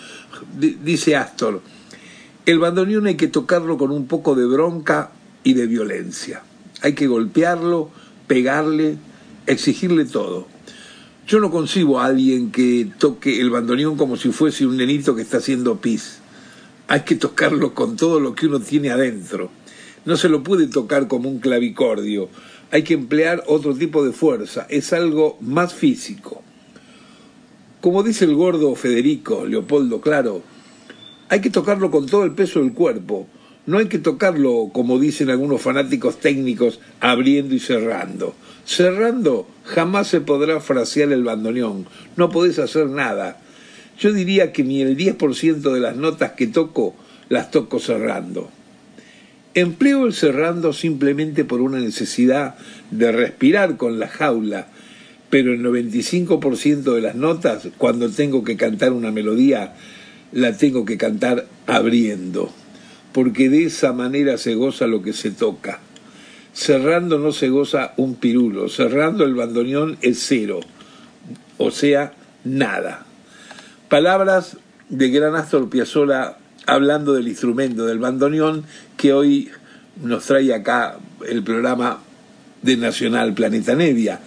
dice 0.59 1.17
Astor, 1.17 1.63
el 2.45 2.59
bandoneón 2.59 3.07
hay 3.07 3.17
que 3.17 3.29
tocarlo 3.29 3.79
con 3.79 3.91
un 3.91 4.07
poco 4.07 4.35
de 4.35 4.47
bronca 4.47 5.13
y 5.45 5.55
de 5.55 5.67
violencia. 5.67 6.43
Hay 6.81 6.95
que 6.95 7.07
golpearlo, 7.07 7.91
pegarle, 8.27 8.97
exigirle 9.47 10.05
todo. 10.05 10.49
Yo 11.27 11.39
no 11.39 11.51
concibo 11.51 12.01
a 12.01 12.07
alguien 12.07 12.51
que 12.51 12.91
toque 12.99 13.41
el 13.41 13.51
bandoneón 13.51 13.97
como 13.97 14.17
si 14.17 14.33
fuese 14.33 14.67
un 14.67 14.77
nenito 14.77 15.15
que 15.15 15.23
está 15.23 15.37
haciendo 15.37 15.81
pis. 15.81 16.19
Hay 16.89 17.03
que 17.03 17.15
tocarlo 17.15 17.75
con 17.75 17.97
todo 17.97 18.19
lo 18.19 18.35
que 18.35 18.47
uno 18.47 18.59
tiene 18.61 18.91
adentro. 18.91 19.51
No 20.05 20.17
se 20.17 20.29
lo 20.29 20.43
puede 20.43 20.67
tocar 20.67 21.07
como 21.07 21.29
un 21.31 21.39
clavicordio. 21.39 22.29
Hay 22.73 22.83
que 22.83 22.95
emplear 22.95 23.45
otro 23.47 23.75
tipo 23.75 24.05
de 24.05 24.13
fuerza. 24.13 24.67
Es 24.69 24.93
algo 24.93 25.39
más 25.41 25.75
físico. 25.75 26.43
Como 27.83 28.05
dice 28.05 28.27
el 28.27 28.37
gordo 28.37 28.77
Federico, 28.77 29.45
Leopoldo 29.45 30.01
Claro, 30.01 30.41
hay 31.29 31.41
que 31.41 31.51
tocarlo 31.51 31.91
con 31.91 32.07
todo 32.07 32.23
el 32.23 32.31
peso 32.31 32.61
del 32.61 32.75
cuerpo. 32.75 33.27
No 33.67 33.79
hay 33.79 33.87
que 33.87 33.99
tocarlo, 33.99 34.71
como 34.73 35.01
dicen 35.01 35.31
algunos 35.31 35.61
fanáticos 35.61 36.21
técnicos, 36.21 36.79
abriendo 37.01 37.57
y 37.57 37.59
cerrando. 37.59 38.37
Cerrando 38.65 39.49
jamás 39.65 40.07
se 40.07 40.21
podrá 40.21 40.61
frasear 40.61 41.11
el 41.11 41.25
bandoneón. 41.25 41.89
No 42.17 42.31
podés 42.31 42.61
hacer 42.61 42.87
nada. 42.87 43.41
Yo 43.99 44.13
diría 44.13 44.53
que 44.53 44.63
ni 44.63 44.81
el 44.81 44.97
10% 44.97 45.73
de 45.73 45.81
las 45.81 45.97
notas 45.97 46.35
que 46.35 46.47
toco 46.47 46.95
las 47.31 47.51
toco 47.51 47.81
cerrando. 47.81 48.49
Empleo 49.55 50.07
el 50.07 50.13
cerrando 50.13 50.73
simplemente 50.73 51.45
por 51.45 51.61
una 51.61 51.81
necesidad 51.81 52.55
de 52.93 53.11
respirar 53.11 53.77
con 53.77 53.99
la 53.99 54.07
jaula 54.07 54.69
pero 55.33 55.55
el 55.55 55.63
95% 55.63 56.95
de 56.95 57.01
las 57.01 57.15
notas, 57.15 57.67
cuando 57.79 58.11
tengo 58.11 58.45
que 58.45 58.59
cantar 58.59 58.93
una 58.93 59.11
melodía, 59.11 59.73
la 60.31 60.59
tengo 60.59 60.85
que 60.85 60.99
cantar 60.99 61.47
abriendo, 61.67 62.53
porque 63.13 63.49
de 63.49 63.65
esa 63.65 63.95
manera 63.95 64.37
se 64.37 64.55
goza 64.57 64.87
lo 64.87 65.01
que 65.01 65.15
se 65.15 65.31
toca. 65.31 65.81
Cerrando 66.53 67.19
no 67.19 67.33
se 67.33 67.49
goza 67.49 67.95
un 67.97 68.17
pirulo, 68.17 68.69
cerrando 68.69 69.25
el 69.25 69.35
bandoneón 69.35 69.97
es 70.03 70.19
cero, 70.23 70.61
o 71.57 71.71
sea, 71.71 72.13
nada. 72.45 73.07
Palabras 73.89 74.59
de 74.91 75.09
Gran 75.09 75.35
Astor 75.35 75.71
Piazzolla 75.71 76.37
hablando 76.67 77.15
del 77.15 77.29
instrumento 77.29 77.87
del 77.87 78.01
bandoneón 78.01 78.67
que 78.99 79.15
hoy 79.15 79.49
nos 80.05 80.27
trae 80.27 80.53
acá 80.53 80.99
el 81.27 81.43
programa 81.43 82.01
de 82.61 82.77
Nacional 82.77 83.33
Planeta 83.33 83.75
Nevia. 83.75 84.21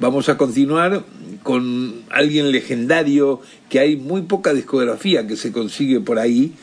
Vamos 0.00 0.30
a 0.30 0.38
continuar 0.38 1.04
con 1.42 2.02
alguien 2.08 2.52
legendario 2.52 3.42
que 3.68 3.80
hay 3.80 3.96
muy 3.96 4.22
poca 4.22 4.54
discografía 4.54 5.26
que 5.26 5.36
se 5.36 5.52
consigue 5.52 6.00
por 6.00 6.18
ahí, 6.18 6.54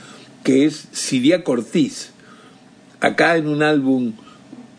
que 0.43 0.65
es 0.65 0.87
Siria 0.91 1.43
Cortiz. 1.43 2.13
Acá 2.99 3.37
en 3.37 3.47
un 3.47 3.61
álbum 3.61 4.13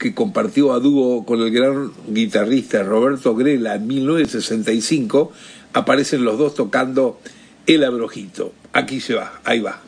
que 0.00 0.12
compartió 0.12 0.72
a 0.72 0.80
dúo 0.80 1.24
con 1.24 1.40
el 1.40 1.52
gran 1.52 1.92
guitarrista 2.08 2.82
Roberto 2.82 3.36
Grela 3.36 3.76
en 3.76 3.86
1965, 3.86 5.32
aparecen 5.72 6.24
los 6.24 6.36
dos 6.36 6.56
tocando 6.56 7.20
El 7.66 7.84
Abrojito. 7.84 8.52
Aquí 8.72 9.00
se 9.00 9.14
va, 9.14 9.40
ahí 9.44 9.60
va. 9.60 9.82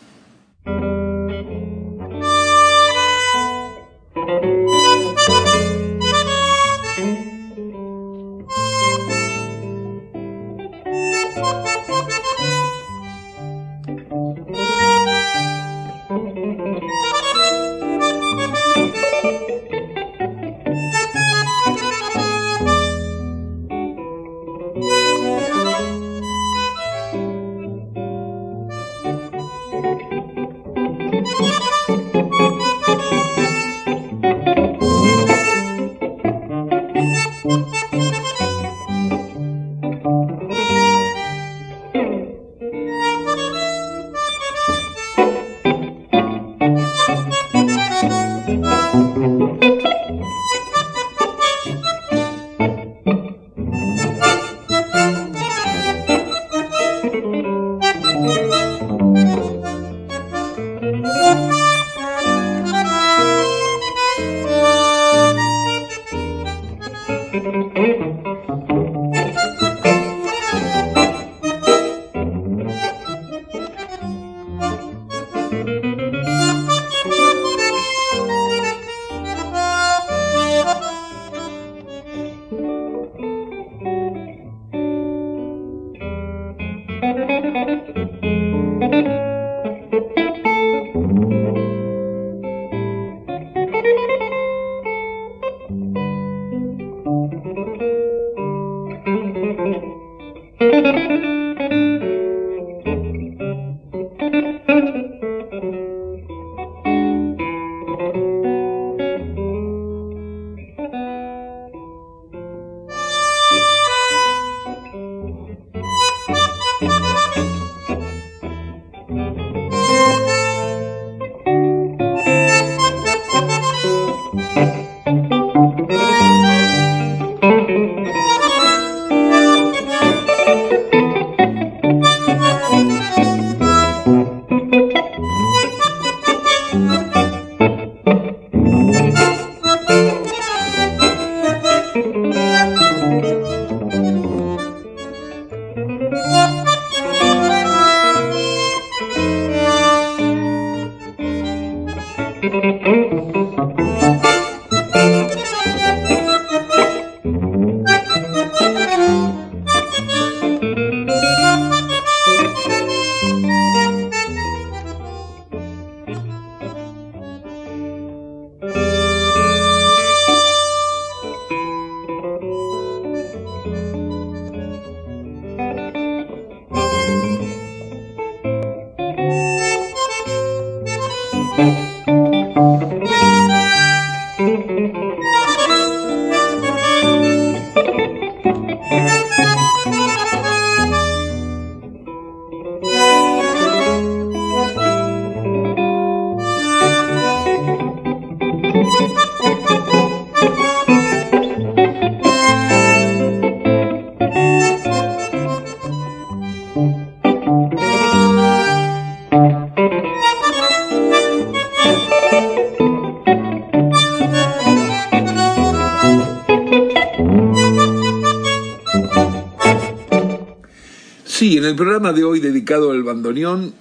En 221.61 221.67
el 221.67 221.77
programa 221.77 222.15
de 222.15 222.25
hoy 222.25 222.41
dedicado 222.41 222.91
al 222.91 223.03
bandoneón 223.03 223.75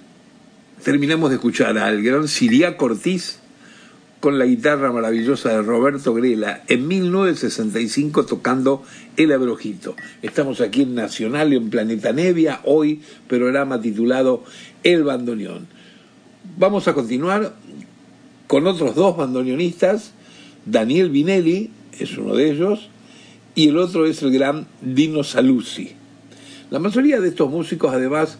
terminamos 0.84 1.30
de 1.30 1.36
escuchar 1.36 1.78
al 1.78 2.02
gran 2.02 2.28
Siria 2.28 2.76
Cortiz 2.76 3.38
con 4.20 4.38
la 4.38 4.44
guitarra 4.44 4.92
maravillosa 4.92 5.48
de 5.48 5.62
Roberto 5.62 6.12
Grela 6.12 6.62
en 6.68 6.86
1965 6.86 8.26
tocando 8.26 8.82
El 9.16 9.32
Abrojito. 9.32 9.96
Estamos 10.20 10.60
aquí 10.60 10.82
en 10.82 10.94
Nacional, 10.94 11.54
en 11.54 11.70
Planeta 11.70 12.12
Nevia, 12.12 12.60
hoy 12.64 13.00
programa 13.26 13.80
titulado 13.80 14.44
El 14.82 15.02
Bandoneón. 15.02 15.66
Vamos 16.58 16.86
a 16.86 16.92
continuar 16.92 17.54
con 18.46 18.66
otros 18.66 18.94
dos 18.94 19.16
bandoneonistas, 19.16 20.12
Daniel 20.66 21.08
Vinelli 21.08 21.70
es 21.98 22.18
uno 22.18 22.34
de 22.34 22.50
ellos, 22.50 22.90
y 23.54 23.68
el 23.68 23.78
otro 23.78 24.04
es 24.04 24.22
el 24.22 24.32
gran 24.32 24.66
Dino 24.82 25.24
Saluzzi. 25.24 25.99
La 26.70 26.78
mayoría 26.78 27.18
de 27.20 27.26
estos 27.26 27.50
músicos, 27.50 27.92
además, 27.92 28.38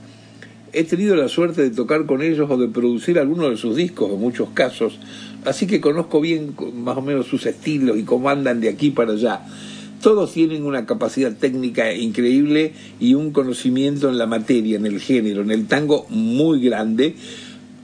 he 0.72 0.84
tenido 0.84 1.16
la 1.16 1.26
suerte 1.26 1.62
de 1.62 1.70
tocar 1.70 2.06
con 2.06 2.22
ellos 2.22 2.48
o 2.48 2.56
de 2.56 2.68
producir 2.68 3.18
algunos 3.18 3.50
de 3.50 3.56
sus 3.56 3.74
discos, 3.74 4.12
en 4.12 4.20
muchos 4.20 4.50
casos, 4.50 5.00
así 5.44 5.66
que 5.66 5.80
conozco 5.80 6.20
bien 6.20 6.54
más 6.74 6.96
o 6.96 7.02
menos 7.02 7.26
sus 7.26 7.44
estilos 7.46 7.98
y 7.98 8.04
cómo 8.04 8.30
andan 8.30 8.60
de 8.60 8.68
aquí 8.68 8.90
para 8.90 9.14
allá. 9.14 9.40
Todos 10.00 10.32
tienen 10.32 10.64
una 10.64 10.86
capacidad 10.86 11.36
técnica 11.36 11.92
increíble 11.92 12.72
y 13.00 13.14
un 13.14 13.32
conocimiento 13.32 14.08
en 14.08 14.16
la 14.16 14.26
materia, 14.26 14.76
en 14.76 14.86
el 14.86 15.00
género, 15.00 15.42
en 15.42 15.50
el 15.50 15.66
tango 15.66 16.06
muy 16.08 16.62
grande. 16.62 17.16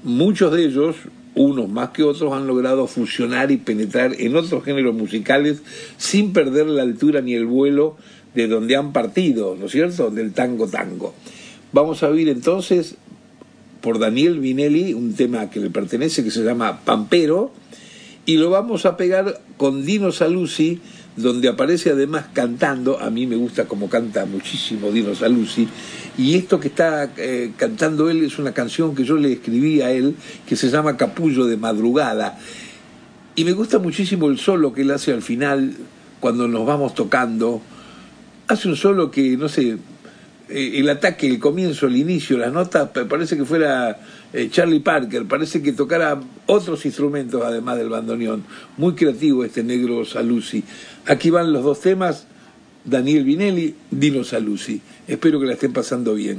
Muchos 0.05 0.53
de 0.53 0.65
ellos, 0.65 0.95
unos 1.35 1.69
más 1.69 1.91
que 1.91 2.05
otros, 2.05 2.33
han 2.33 2.47
logrado 2.47 2.87
fusionar 2.87 3.51
y 3.51 3.57
penetrar 3.57 4.15
en 4.17 4.37
otros 4.37 4.63
géneros 4.63 4.95
musicales 4.95 5.63
sin 5.97 6.33
perder 6.33 6.69
la 6.69 6.83
altura 6.83 7.21
ni 7.21 7.35
el 7.35 7.47
vuelo 7.47 7.97
de 8.37 8.47
donde 8.47 8.77
han 8.77 8.93
partido, 8.93 9.57
¿no 9.59 9.67
es 9.67 9.73
cierto?, 9.73 10.11
del 10.11 10.33
tango 10.33 10.69
tango. 10.69 11.15
Vamos 11.73 12.03
a 12.03 12.09
oír 12.09 12.29
entonces 12.29 12.95
por 13.81 13.99
Daniel 13.99 14.39
Vinelli 14.39 14.95
un 14.95 15.15
tema 15.15 15.51
que 15.51 15.59
le 15.59 15.71
pertenece 15.71 16.23
que 16.23 16.31
se 16.31 16.45
llama 16.45 16.81
Pampero 16.85 17.51
y 18.25 18.37
lo 18.37 18.51
vamos 18.51 18.87
a 18.87 18.97
pegar 18.97 19.41
con 19.57 19.85
Dino 19.85 20.13
Saluzzi 20.13 20.81
donde 21.17 21.49
aparece 21.49 21.91
además 21.91 22.27
cantando, 22.33 23.01
a 23.01 23.09
mí 23.09 23.27
me 23.27 23.37
gusta 23.37 23.67
como 23.67 23.89
canta 23.89 24.27
muchísimo 24.27 24.91
Dino 24.91 25.15
Saluzzi, 25.15 25.67
y 26.19 26.35
esto 26.35 26.61
que 26.61 26.69
está 26.69 27.11
eh, 27.17 27.53
cantando 27.57 28.11
él 28.11 28.23
es 28.23 28.39
una 28.39 28.53
canción 28.53 28.95
que 28.95 29.05
yo 29.05 29.17
le 29.17 29.33
escribí 29.33 29.81
a 29.81 29.91
él, 29.91 30.15
que 30.47 30.57
se 30.57 30.69
llama 30.69 30.99
Capullo 30.99 31.47
de 31.47 31.57
Madrugada, 31.57 32.39
y 33.35 33.45
me 33.45 33.53
gusta 33.53 33.79
muchísimo 33.79 34.29
el 34.29 34.39
solo 34.39 34.75
que 34.75 34.83
él 34.83 34.91
hace 34.91 35.13
al 35.13 35.23
final, 35.23 35.75
cuando 36.21 36.49
nos 36.49 36.67
vamos 36.67 36.95
tocando, 36.95 37.63
hace 38.49 38.69
un 38.69 38.77
solo 38.77 39.11
que, 39.11 39.37
no 39.37 39.49
sé, 39.49 39.77
eh, 40.49 40.73
el 40.75 40.89
ataque, 40.89 41.27
el 41.27 41.39
comienzo, 41.39 41.87
el 41.87 41.97
inicio, 41.97 42.39
las 42.39 42.53
notas, 42.53 42.91
parece 43.09 43.37
que 43.37 43.45
fuera 43.45 43.99
eh, 44.33 44.49
Charlie 44.51 44.81
Parker, 44.81 45.25
parece 45.27 45.63
que 45.63 45.73
tocara 45.73 46.21
otros 46.47 46.85
instrumentos 46.87 47.43
además 47.45 47.79
del 47.79 47.89
bandoneón. 47.89 48.45
Muy 48.77 48.95
creativo 48.95 49.45
este 49.45 49.65
negro 49.65 50.05
Saluzzi. 50.05 50.63
Aquí 51.07 51.31
van 51.31 51.53
los 51.53 51.65
dos 51.65 51.81
temas, 51.81 52.27
Daniel 52.85 53.25
Vinelli, 53.25 53.75
Dino 53.91 54.23
Saluzzi. 54.23 54.81
Espero 55.09 55.41
que 55.41 55.47
la 55.47 55.55
estén 55.55 55.73
pasando 55.73 56.15
bien. 56.15 56.39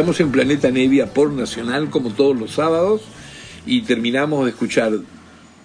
Estamos 0.00 0.20
en 0.20 0.32
Planeta 0.32 0.70
Nevia 0.70 1.12
por 1.12 1.30
Nacional 1.30 1.90
como 1.90 2.08
todos 2.08 2.34
los 2.34 2.52
sábados 2.52 3.02
y 3.66 3.82
terminamos 3.82 4.46
de 4.46 4.52
escuchar 4.52 4.92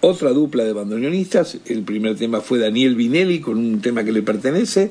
otra 0.02 0.28
dupla 0.28 0.62
de 0.64 0.74
bandoneonistas. 0.74 1.56
El 1.64 1.84
primer 1.84 2.16
tema 2.16 2.42
fue 2.42 2.58
Daniel 2.58 2.96
Vinelli 2.96 3.40
con 3.40 3.56
un 3.56 3.80
tema 3.80 4.04
que 4.04 4.12
le 4.12 4.20
pertenece 4.20 4.90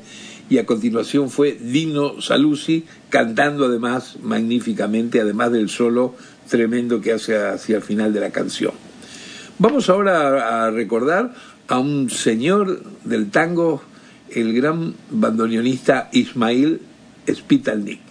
y 0.50 0.58
a 0.58 0.66
continuación 0.66 1.30
fue 1.30 1.52
Dino 1.52 2.20
Saluzzi 2.20 2.86
cantando 3.08 3.66
además 3.66 4.16
magníficamente, 4.20 5.20
además 5.20 5.52
del 5.52 5.68
solo 5.68 6.16
tremendo 6.50 7.00
que 7.00 7.12
hace 7.12 7.36
hacia 7.36 7.76
el 7.76 7.82
final 7.82 8.12
de 8.12 8.18
la 8.18 8.30
canción. 8.30 8.72
Vamos 9.60 9.88
ahora 9.88 10.64
a 10.64 10.72
recordar 10.72 11.32
a 11.68 11.78
un 11.78 12.10
señor 12.10 12.82
del 13.04 13.30
tango, 13.30 13.80
el 14.28 14.52
gran 14.52 14.94
bandoneonista 15.08 16.08
Ismail 16.10 16.80
Spitalnik. 17.32 18.05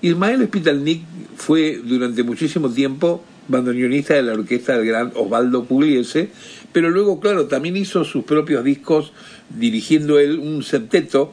Ismael 0.00 0.44
Spitalnik 0.46 1.02
fue 1.36 1.80
durante 1.84 2.22
muchísimo 2.22 2.70
tiempo 2.70 3.22
bandoneonista 3.48 4.14
de 4.14 4.22
la 4.22 4.34
orquesta 4.34 4.76
del 4.76 4.86
gran 4.86 5.12
Osvaldo 5.14 5.64
Pugliese, 5.64 6.28
pero 6.72 6.90
luego, 6.90 7.18
claro, 7.18 7.46
también 7.46 7.76
hizo 7.76 8.04
sus 8.04 8.24
propios 8.24 8.62
discos 8.62 9.12
dirigiendo 9.48 10.18
él 10.18 10.38
un 10.38 10.62
septeto, 10.62 11.32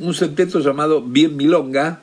un 0.00 0.14
septeto 0.14 0.60
llamado 0.60 1.00
Bien 1.00 1.36
Milonga, 1.36 2.02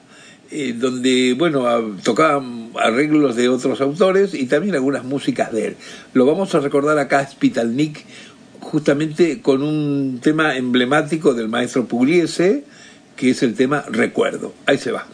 eh, 0.50 0.74
donde, 0.78 1.36
bueno, 1.38 1.66
tocaba 2.04 2.44
arreglos 2.80 3.36
de 3.36 3.50
otros 3.50 3.80
autores 3.82 4.34
y 4.34 4.48
también 4.48 4.76
algunas 4.76 5.04
músicas 5.04 5.52
de 5.52 5.68
él. 5.68 5.76
Lo 6.14 6.26
vamos 6.26 6.56
a 6.56 6.60
recordar 6.60 6.98
acá 6.98 7.28
Spitalnik 7.28 8.06
justamente 8.60 9.42
con 9.42 9.64
un 9.64 10.20
tema 10.22 10.56
emblemático 10.56 11.34
del 11.34 11.50
maestro 11.50 11.86
Pugliese, 11.86 12.64
que 13.16 13.32
es 13.32 13.44
el 13.44 13.54
tema 13.54 13.84
Recuerdo. 13.90 14.54
Ahí 14.66 14.78
se 14.78 14.92
va. 14.92 15.06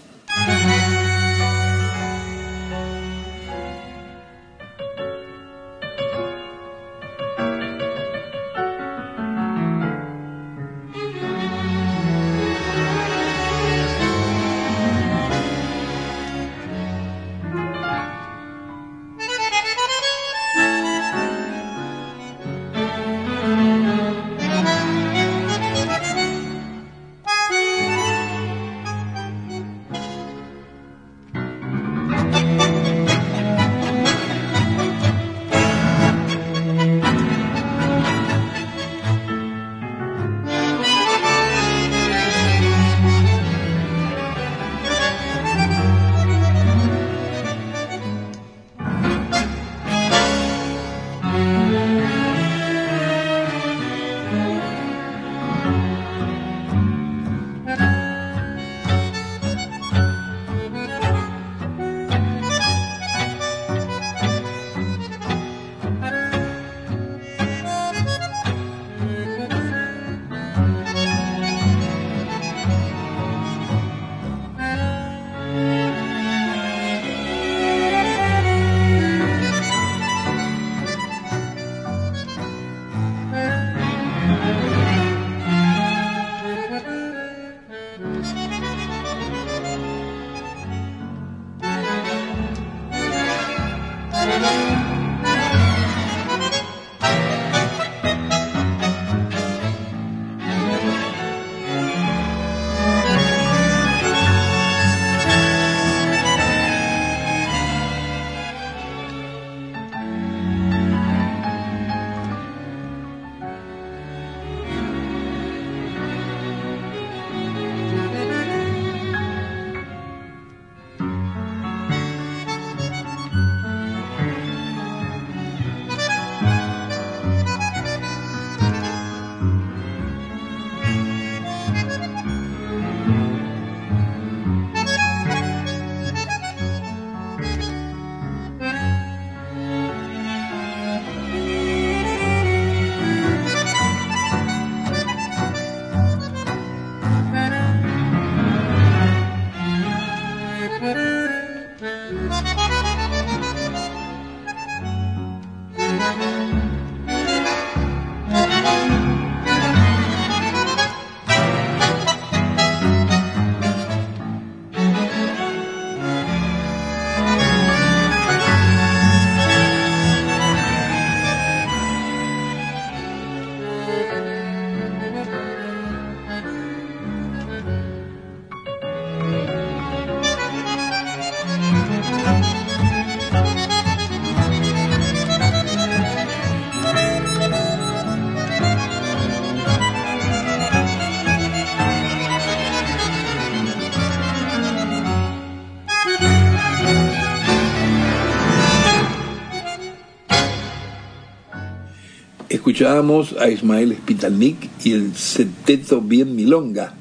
Escuchábamos 202.78 203.36
a 203.40 203.50
Ismael 203.50 203.92
Spitalnik 203.92 204.70
y 204.84 204.92
el 204.92 205.16
Seteto 205.16 206.00
Bien 206.00 206.36
Milonga, 206.36 206.94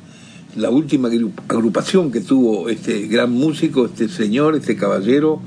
la 0.57 0.71
última 0.71 1.11
agrupación 1.49 2.11
que 2.11 2.23
tuvo 2.23 2.71
este 2.71 3.07
gran 3.09 3.31
músico, 3.31 3.85
este 3.85 4.09
señor, 4.09 4.55
este 4.57 4.75
caballero, 4.75 5.43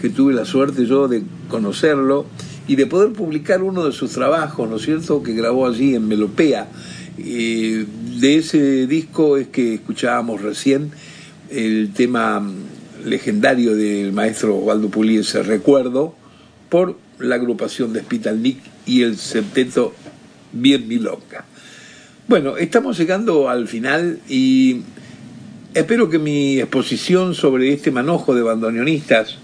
que 0.00 0.08
tuve 0.10 0.34
la 0.34 0.44
suerte 0.44 0.86
yo 0.86 1.06
de 1.06 1.22
conocerlo 1.48 2.26
y 2.66 2.74
de 2.74 2.86
poder 2.88 3.12
publicar 3.12 3.62
uno 3.62 3.84
de 3.84 3.92
sus 3.92 4.10
trabajos, 4.10 4.68
¿no 4.68 4.74
es 4.74 4.82
cierto?, 4.82 5.22
que 5.22 5.34
grabó 5.34 5.68
allí 5.68 5.94
en 5.94 6.08
Melopea. 6.08 6.66
de 7.16 7.86
ese 8.20 8.88
disco 8.88 9.36
es 9.36 9.46
que 9.46 9.74
escuchábamos 9.74 10.42
recién 10.42 10.90
el 11.48 11.92
tema 11.92 12.44
legendario 13.04 13.76
del 13.76 14.12
maestro 14.12 14.56
Osvaldo 14.56 14.88
Puliese, 14.88 15.44
Recuerdo, 15.44 16.16
por 16.68 16.98
la 17.20 17.36
agrupación 17.36 17.92
de 17.92 18.00
Spitalnik 18.00 18.69
y 18.90 19.02
el 19.02 19.16
septeto 19.16 19.94
Bien 20.52 20.88
Milonga. 20.88 21.44
Bueno, 22.26 22.56
estamos 22.56 22.98
llegando 22.98 23.48
al 23.48 23.68
final 23.68 24.18
y 24.28 24.82
espero 25.74 26.10
que 26.10 26.18
mi 26.18 26.58
exposición 26.58 27.36
sobre 27.36 27.72
este 27.72 27.92
manojo 27.92 28.34
de 28.34 28.42
bandoneonistas 28.42 29.36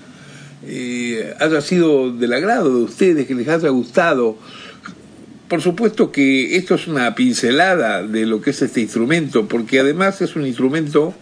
eh, 0.66 1.32
haya 1.38 1.61
sido 1.61 2.11
del 2.11 2.32
agrado 2.32 2.76
de 2.76 2.84
ustedes, 2.84 3.28
que 3.28 3.36
les 3.36 3.47
haya 3.47 3.68
gustado. 3.68 4.36
Por 5.47 5.62
supuesto 5.62 6.11
que 6.11 6.57
esto 6.57 6.74
es 6.74 6.88
una 6.88 7.14
pincelada 7.14 8.03
de 8.03 8.26
lo 8.26 8.40
que 8.40 8.51
es 8.51 8.62
este 8.62 8.80
instrumento, 8.80 9.47
porque 9.47 9.78
además 9.78 10.20
es 10.22 10.34
un 10.34 10.44
instrumento 10.44 11.14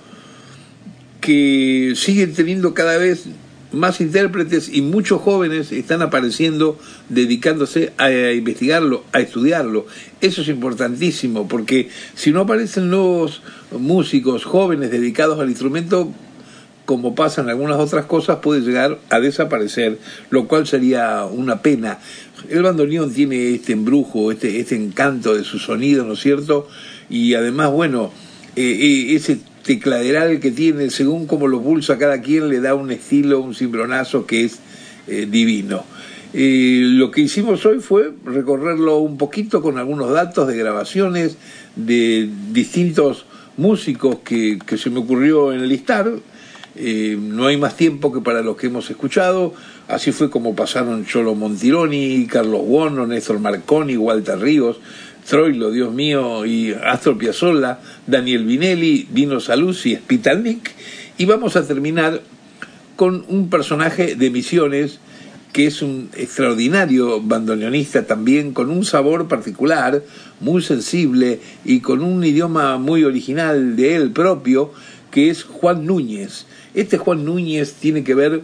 que 1.21 1.93
sigue 1.95 2.27
teniendo 2.29 2.73
cada 2.73 2.97
vez 2.97 3.27
más 3.75 4.01
intérpretes 4.01 4.69
y 4.73 4.83
muchos 4.83 5.21
jóvenes 5.21 5.73
están 5.73 6.03
apareciendo 6.03 6.79
dedicándose 7.09 7.93
a, 7.99 8.11
investigarlo, 8.33 9.05
a 9.13 9.21
estudiarlo. 9.21 9.87
Eso 10.21 10.43
es 10.43 10.49
importantísimo 10.49 11.49
porque 11.49 11.89
si 12.15 12.33
no 12.33 12.41
aparecen 12.41 12.91
nuevos 12.91 13.43
músicos 13.73 14.45
jóvenes 14.45 14.91
dedicados 14.91 15.41
al 15.41 15.51
instrumento, 15.51 16.13
como 16.85 17.15
pasa 17.15 17.41
en 17.41 17.49
algunas 17.49 17.79
otras 17.79 18.05
cosas, 18.05 18.39
puede 18.39 18.61
llegar 18.61 18.99
a 19.11 19.21
desaparecer, 19.21 19.99
lo 20.31 20.47
cual 20.47 20.67
sería 20.67 21.25
una 21.25 21.63
pena. 21.63 21.99
El 22.51 22.63
bandoneón 22.63 23.13
tiene 23.13 23.55
este 23.55 23.73
embrujo, 23.73 24.31
este, 24.31 24.61
este 24.61 24.77
encanto 24.77 25.35
de 25.35 25.45
su 25.45 25.59
sonido, 25.59 26.05
¿no 26.05 26.13
es 26.13 26.21
cierto? 26.21 26.69
Y 27.09 27.35
además, 27.35 27.71
bueno, 27.71 28.13
eh, 28.57 28.63
eh, 28.63 29.15
ese 29.15 29.39
tecladeral 29.65 30.39
que 30.39 30.53
tiene, 30.53 30.91
según 30.91 31.27
como 31.27 31.49
lo 31.49 31.61
pulsa 31.61 31.99
cada 31.99 32.21
quien, 32.21 32.49
le 32.49 32.61
da 32.61 32.75
un 32.75 32.91
estilo, 32.91 33.41
un 33.41 33.55
cimbronazo 33.55 34.27
que 34.27 34.45
es 34.45 34.61
eh, 35.09 35.27
divino. 35.29 35.85
lo 36.33 37.11
que 37.11 37.23
hicimos 37.23 37.65
hoy 37.67 37.81
fue 37.81 38.13
recorrerlo 38.25 38.99
un 38.99 39.19
poquito 39.19 39.63
con 39.63 39.79
algunos 39.79 40.11
datos 40.13 40.47
de 40.47 40.57
grabaciones 40.57 41.37
de 41.77 42.31
distintos 42.53 43.27
músicos 43.57 44.19
que, 44.25 44.59
que 44.65 44.79
se 44.79 44.91
me 44.91 45.01
ocurrió 45.01 45.53
en 45.53 45.61
el 45.61 45.69
listar. 45.69 46.11
Eh, 46.77 47.17
no 47.21 47.47
hay 47.47 47.57
más 47.57 47.77
tiempo 47.77 48.13
que 48.13 48.21
para 48.21 48.43
los 48.43 48.57
que 48.57 48.67
hemos 48.67 48.91
escuchado. 48.91 49.55
Así 49.87 50.13
fue 50.13 50.31
como 50.31 50.57
pasaron 50.57 51.07
Cholo 51.07 51.35
Montironi, 51.35 52.27
Carlos 52.27 52.67
Buono, 52.67 53.07
Néstor 53.07 53.39
Marconi, 53.39 53.97
Walter 53.97 54.39
Ríos, 54.39 54.81
Troilo, 55.29 55.71
Dios 55.71 55.93
mío, 55.93 56.45
y 56.47 56.73
Astor 56.73 57.19
Piazzolla, 57.19 57.81
Daniel 58.07 58.45
Vinelli, 58.45 59.09
Dino 59.11 59.39
y 59.39 59.97
Spitalnik. 59.97 60.71
Y 61.17 61.25
vamos 61.25 61.57
a 61.57 61.67
terminar 61.67 62.21
con 62.97 63.25
un 63.29 63.51
personaje 63.51 64.15
de 64.15 64.31
Misiones 64.31 65.01
que 65.55 65.69
es 65.69 65.83
un 65.83 66.11
extraordinario 66.17 67.21
bandoneonista 67.21 68.05
también, 68.05 68.53
con 68.53 68.71
un 68.71 68.85
sabor 68.85 69.29
particular, 69.29 70.03
muy 70.41 70.61
sensible 70.63 71.39
y 71.65 71.79
con 71.79 72.03
un 72.03 72.25
idioma 72.25 72.77
muy 72.77 73.05
original 73.05 73.77
de 73.77 73.95
él 73.95 74.11
propio, 74.11 74.73
que 75.13 75.31
es 75.31 75.45
Juan 75.45 75.87
Núñez. 75.87 76.47
Este 76.75 76.99
Juan 76.99 77.25
Núñez 77.25 77.75
tiene 77.75 78.03
que 78.03 78.17
ver 78.17 78.43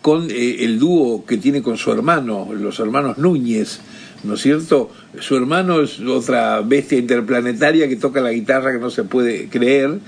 con 0.00 0.30
eh, 0.30 0.64
el 0.64 0.78
dúo 0.78 1.26
que 1.26 1.36
tiene 1.36 1.60
con 1.60 1.76
su 1.76 1.92
hermano, 1.92 2.48
los 2.54 2.80
hermanos 2.80 3.18
Núñez, 3.18 3.80
¿no 4.24 4.34
es 4.34 4.40
cierto? 4.42 4.90
Su 5.18 5.36
hermano 5.36 5.80
es 5.80 6.00
otra 6.00 6.60
bestia 6.60 6.98
interplanetaria 6.98 7.88
que 7.88 7.96
toca 7.96 8.20
la 8.20 8.32
guitarra 8.32 8.72
que 8.72 8.78
no 8.78 8.90
se 8.90 9.04
puede 9.04 9.48
creer. 9.48 9.98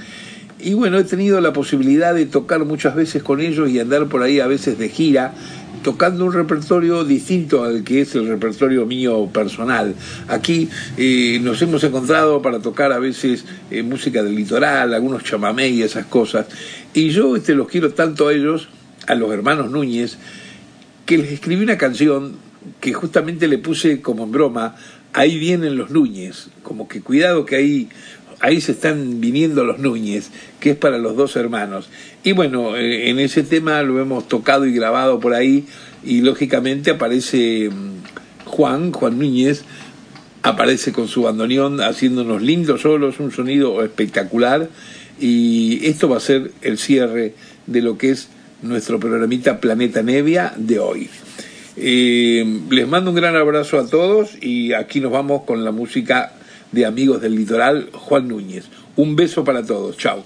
Y 0.60 0.74
bueno, 0.74 0.98
he 0.98 1.04
tenido 1.04 1.40
la 1.40 1.52
posibilidad 1.52 2.14
de 2.14 2.26
tocar 2.26 2.64
muchas 2.64 2.94
veces 2.94 3.22
con 3.22 3.40
ellos 3.40 3.68
y 3.68 3.80
andar 3.80 4.06
por 4.06 4.22
ahí 4.22 4.38
a 4.38 4.46
veces 4.46 4.78
de 4.78 4.88
gira, 4.88 5.34
tocando 5.82 6.24
un 6.24 6.32
repertorio 6.32 7.04
distinto 7.04 7.64
al 7.64 7.82
que 7.82 8.02
es 8.02 8.14
el 8.14 8.28
repertorio 8.28 8.86
mío 8.86 9.28
personal. 9.32 9.96
Aquí 10.28 10.68
eh, 10.96 11.40
nos 11.42 11.60
hemos 11.62 11.82
encontrado 11.82 12.40
para 12.42 12.60
tocar 12.60 12.92
a 12.92 13.00
veces 13.00 13.44
eh, 13.72 13.82
música 13.82 14.22
del 14.22 14.36
litoral, 14.36 14.94
algunos 14.94 15.24
chamamé 15.24 15.68
y 15.70 15.82
esas 15.82 16.06
cosas. 16.06 16.46
Y 16.94 17.10
yo 17.10 17.34
este, 17.34 17.54
los 17.54 17.66
quiero 17.66 17.92
tanto 17.92 18.28
a 18.28 18.32
ellos, 18.32 18.68
a 19.08 19.16
los 19.16 19.32
hermanos 19.32 19.70
Núñez, 19.70 20.18
que 21.06 21.18
les 21.18 21.32
escribí 21.32 21.64
una 21.64 21.76
canción 21.76 22.36
que 22.80 22.92
justamente 22.92 23.48
le 23.48 23.58
puse 23.58 24.00
como 24.00 24.24
en 24.24 24.32
broma, 24.32 24.76
ahí 25.12 25.38
vienen 25.38 25.76
los 25.76 25.90
Núñez, 25.90 26.48
como 26.62 26.88
que 26.88 27.00
cuidado 27.00 27.44
que 27.44 27.56
ahí, 27.56 27.88
ahí 28.40 28.60
se 28.60 28.72
están 28.72 29.20
viniendo 29.20 29.64
los 29.64 29.78
Núñez, 29.78 30.30
que 30.60 30.70
es 30.70 30.76
para 30.76 30.98
los 30.98 31.16
dos 31.16 31.36
hermanos. 31.36 31.88
Y 32.24 32.32
bueno, 32.32 32.76
eh, 32.76 33.10
en 33.10 33.18
ese 33.18 33.42
tema 33.42 33.82
lo 33.82 34.00
hemos 34.00 34.28
tocado 34.28 34.66
y 34.66 34.72
grabado 34.72 35.20
por 35.20 35.34
ahí, 35.34 35.66
y 36.04 36.22
lógicamente 36.22 36.90
aparece 36.90 37.70
mm, 37.70 38.46
Juan, 38.46 38.92
Juan 38.92 39.18
Núñez, 39.18 39.64
aparece 40.42 40.92
con 40.92 41.08
su 41.08 41.22
bandoneón 41.22 41.80
haciéndonos 41.80 42.42
lindos 42.42 42.82
solos, 42.82 43.20
un 43.20 43.30
sonido 43.30 43.82
espectacular, 43.84 44.68
y 45.20 45.86
esto 45.86 46.08
va 46.08 46.16
a 46.16 46.20
ser 46.20 46.52
el 46.62 46.78
cierre 46.78 47.34
de 47.66 47.82
lo 47.82 47.96
que 47.96 48.10
es 48.10 48.28
nuestro 48.62 48.98
programita 48.98 49.60
Planeta 49.60 50.02
Nevia 50.02 50.52
de 50.56 50.78
hoy. 50.78 51.08
Eh, 51.76 52.60
les 52.70 52.86
mando 52.86 53.10
un 53.10 53.16
gran 53.16 53.36
abrazo 53.36 53.78
a 53.78 53.86
todos 53.86 54.36
y 54.42 54.72
aquí 54.72 55.00
nos 55.00 55.12
vamos 55.12 55.42
con 55.44 55.64
la 55.64 55.72
música 55.72 56.32
de 56.70 56.84
Amigos 56.84 57.20
del 57.20 57.34
Litoral, 57.34 57.90
Juan 57.92 58.28
Núñez. 58.28 58.66
Un 58.96 59.16
beso 59.16 59.44
para 59.44 59.64
todos, 59.64 59.96
chao. 59.96 60.24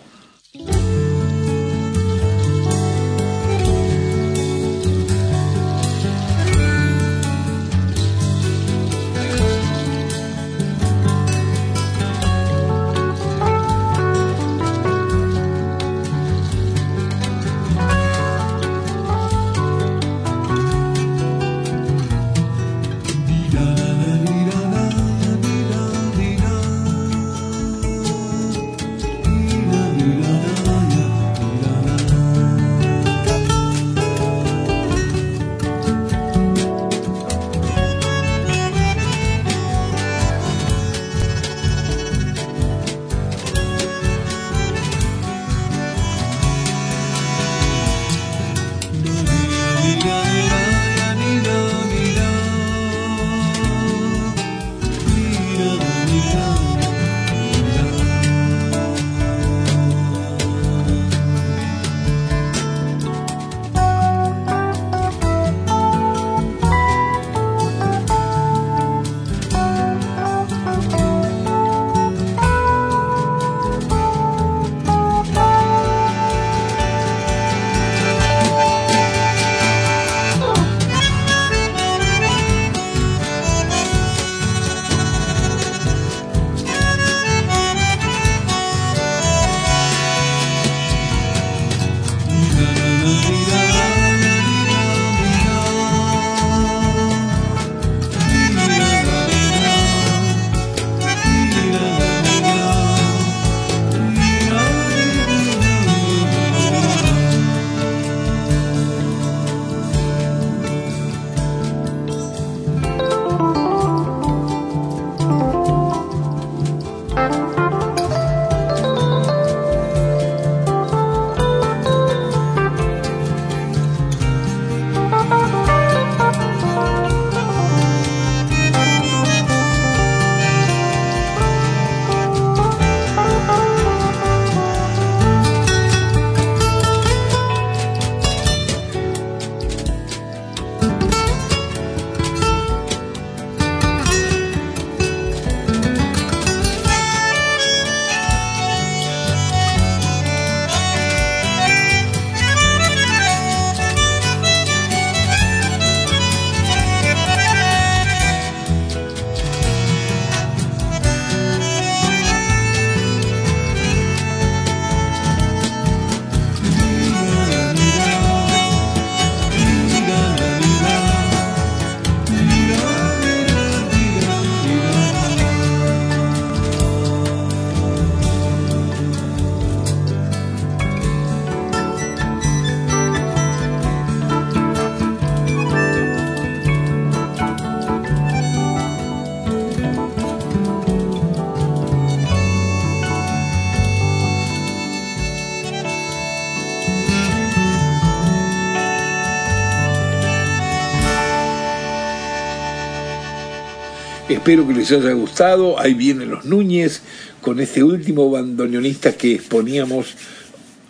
Espero 204.47 204.69
que 204.69 204.75
les 204.75 204.93
haya 204.93 205.13
gustado. 205.13 205.77
Ahí 205.77 205.95
vienen 205.95 206.31
los 206.31 206.45
Núñez 206.45 207.03
con 207.41 207.59
este 207.59 207.83
último 207.83 208.31
bandoneonista 208.31 209.17
que 209.17 209.35
exponíamos 209.35 210.15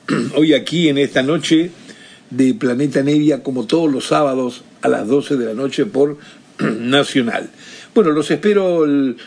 hoy 0.37 0.53
aquí 0.53 0.91
en 0.91 0.99
esta 0.99 1.23
noche 1.23 1.71
de 2.29 2.53
Planeta 2.53 3.03
Nevia, 3.03 3.43
como 3.43 3.67
todos 3.67 3.91
los 3.91 4.09
sábados 4.09 4.63
a 4.83 4.89
las 4.89 5.09
12 5.09 5.39
de 5.39 5.47
la 5.47 5.55
noche 5.55 5.87
por 5.87 6.19
Nacional. 6.59 7.49
Bueno, 7.95 8.11
los 8.11 8.31
espero 8.31 8.85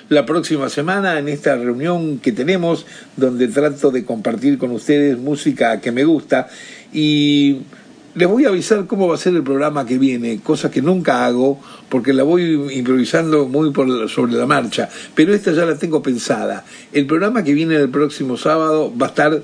la 0.09 0.27
próxima 0.27 0.69
semana 0.69 1.17
en 1.17 1.27
esta 1.27 1.55
reunión 1.55 2.19
que 2.19 2.32
tenemos, 2.32 2.86
donde 3.17 3.47
trato 3.47 3.89
de 3.89 4.05
compartir 4.05 4.59
con 4.59 4.69
ustedes 4.69 5.17
música 5.17 5.82
que 5.82 5.91
me 5.91 6.03
gusta 6.03 6.49
y 6.93 7.61
les 8.20 8.28
voy 8.28 8.43
a 8.43 8.49
avisar 8.49 8.86
cómo 8.86 9.07
va 9.07 9.15
a 9.15 9.17
ser 9.17 9.34
el 9.34 9.43
programa 9.43 9.86
que 9.86 9.97
viene, 9.97 10.41
cosa 10.43 10.70
que 10.70 10.82
nunca 10.82 11.26
hago 11.26 11.57
porque 11.88 12.11
la 12.11 12.24
voy 12.24 12.70
improvisando 12.74 13.47
muy 13.47 13.72
por, 13.72 14.09
sobre 14.09 14.34
la 14.34 14.45
marcha, 14.45 14.89
pero 15.15 15.34
esta 15.34 15.53
ya 15.53 15.63
la 15.63 15.78
tengo 15.78 16.03
pensada. 16.03 16.65
El 16.91 17.05
programa 17.05 17.45
que 17.45 17.53
viene 17.53 17.78
el 17.78 17.88
próximo 17.88 18.36
sábado 18.36 18.91
va 19.01 19.05
a 19.05 19.09
estar 19.09 19.41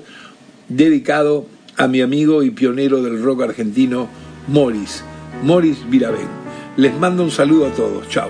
dedicado 0.68 1.46
a 1.78 1.88
mi 1.88 2.02
amigo 2.02 2.42
y 2.42 2.50
pionero 2.50 3.02
del 3.02 3.22
rock 3.22 3.44
argentino, 3.44 4.08
Morris, 4.46 5.02
Morris 5.42 5.78
Virabén. 5.88 6.28
Les 6.76 6.94
mando 6.98 7.22
un 7.22 7.30
saludo 7.30 7.68
a 7.68 7.70
todos, 7.70 8.06
chao. 8.10 8.28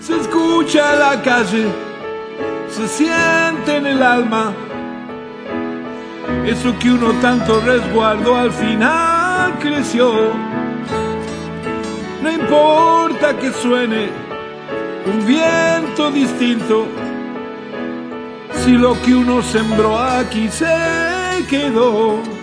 Se 0.00 0.16
escucha 0.16 0.96
la 0.96 1.20
calle, 1.20 1.66
se 2.70 2.88
siente 2.88 3.76
en 3.76 3.86
el 3.86 4.02
alma, 4.02 4.54
eso 6.46 6.74
que 6.78 6.92
uno 6.92 7.12
tanto 7.20 7.60
resguardó 7.60 8.36
al 8.36 8.50
final 8.50 9.25
creció. 9.58 10.32
No 12.22 12.30
importa 12.30 13.36
que 13.38 13.52
suene 13.52 14.08
un 15.06 15.26
viento 15.26 16.10
distinto, 16.10 16.86
si 18.64 18.72
lo 18.72 19.00
que 19.02 19.14
uno 19.14 19.42
sembró 19.42 19.98
aquí 19.98 20.48
se 20.48 20.66
quedó. 21.48 22.35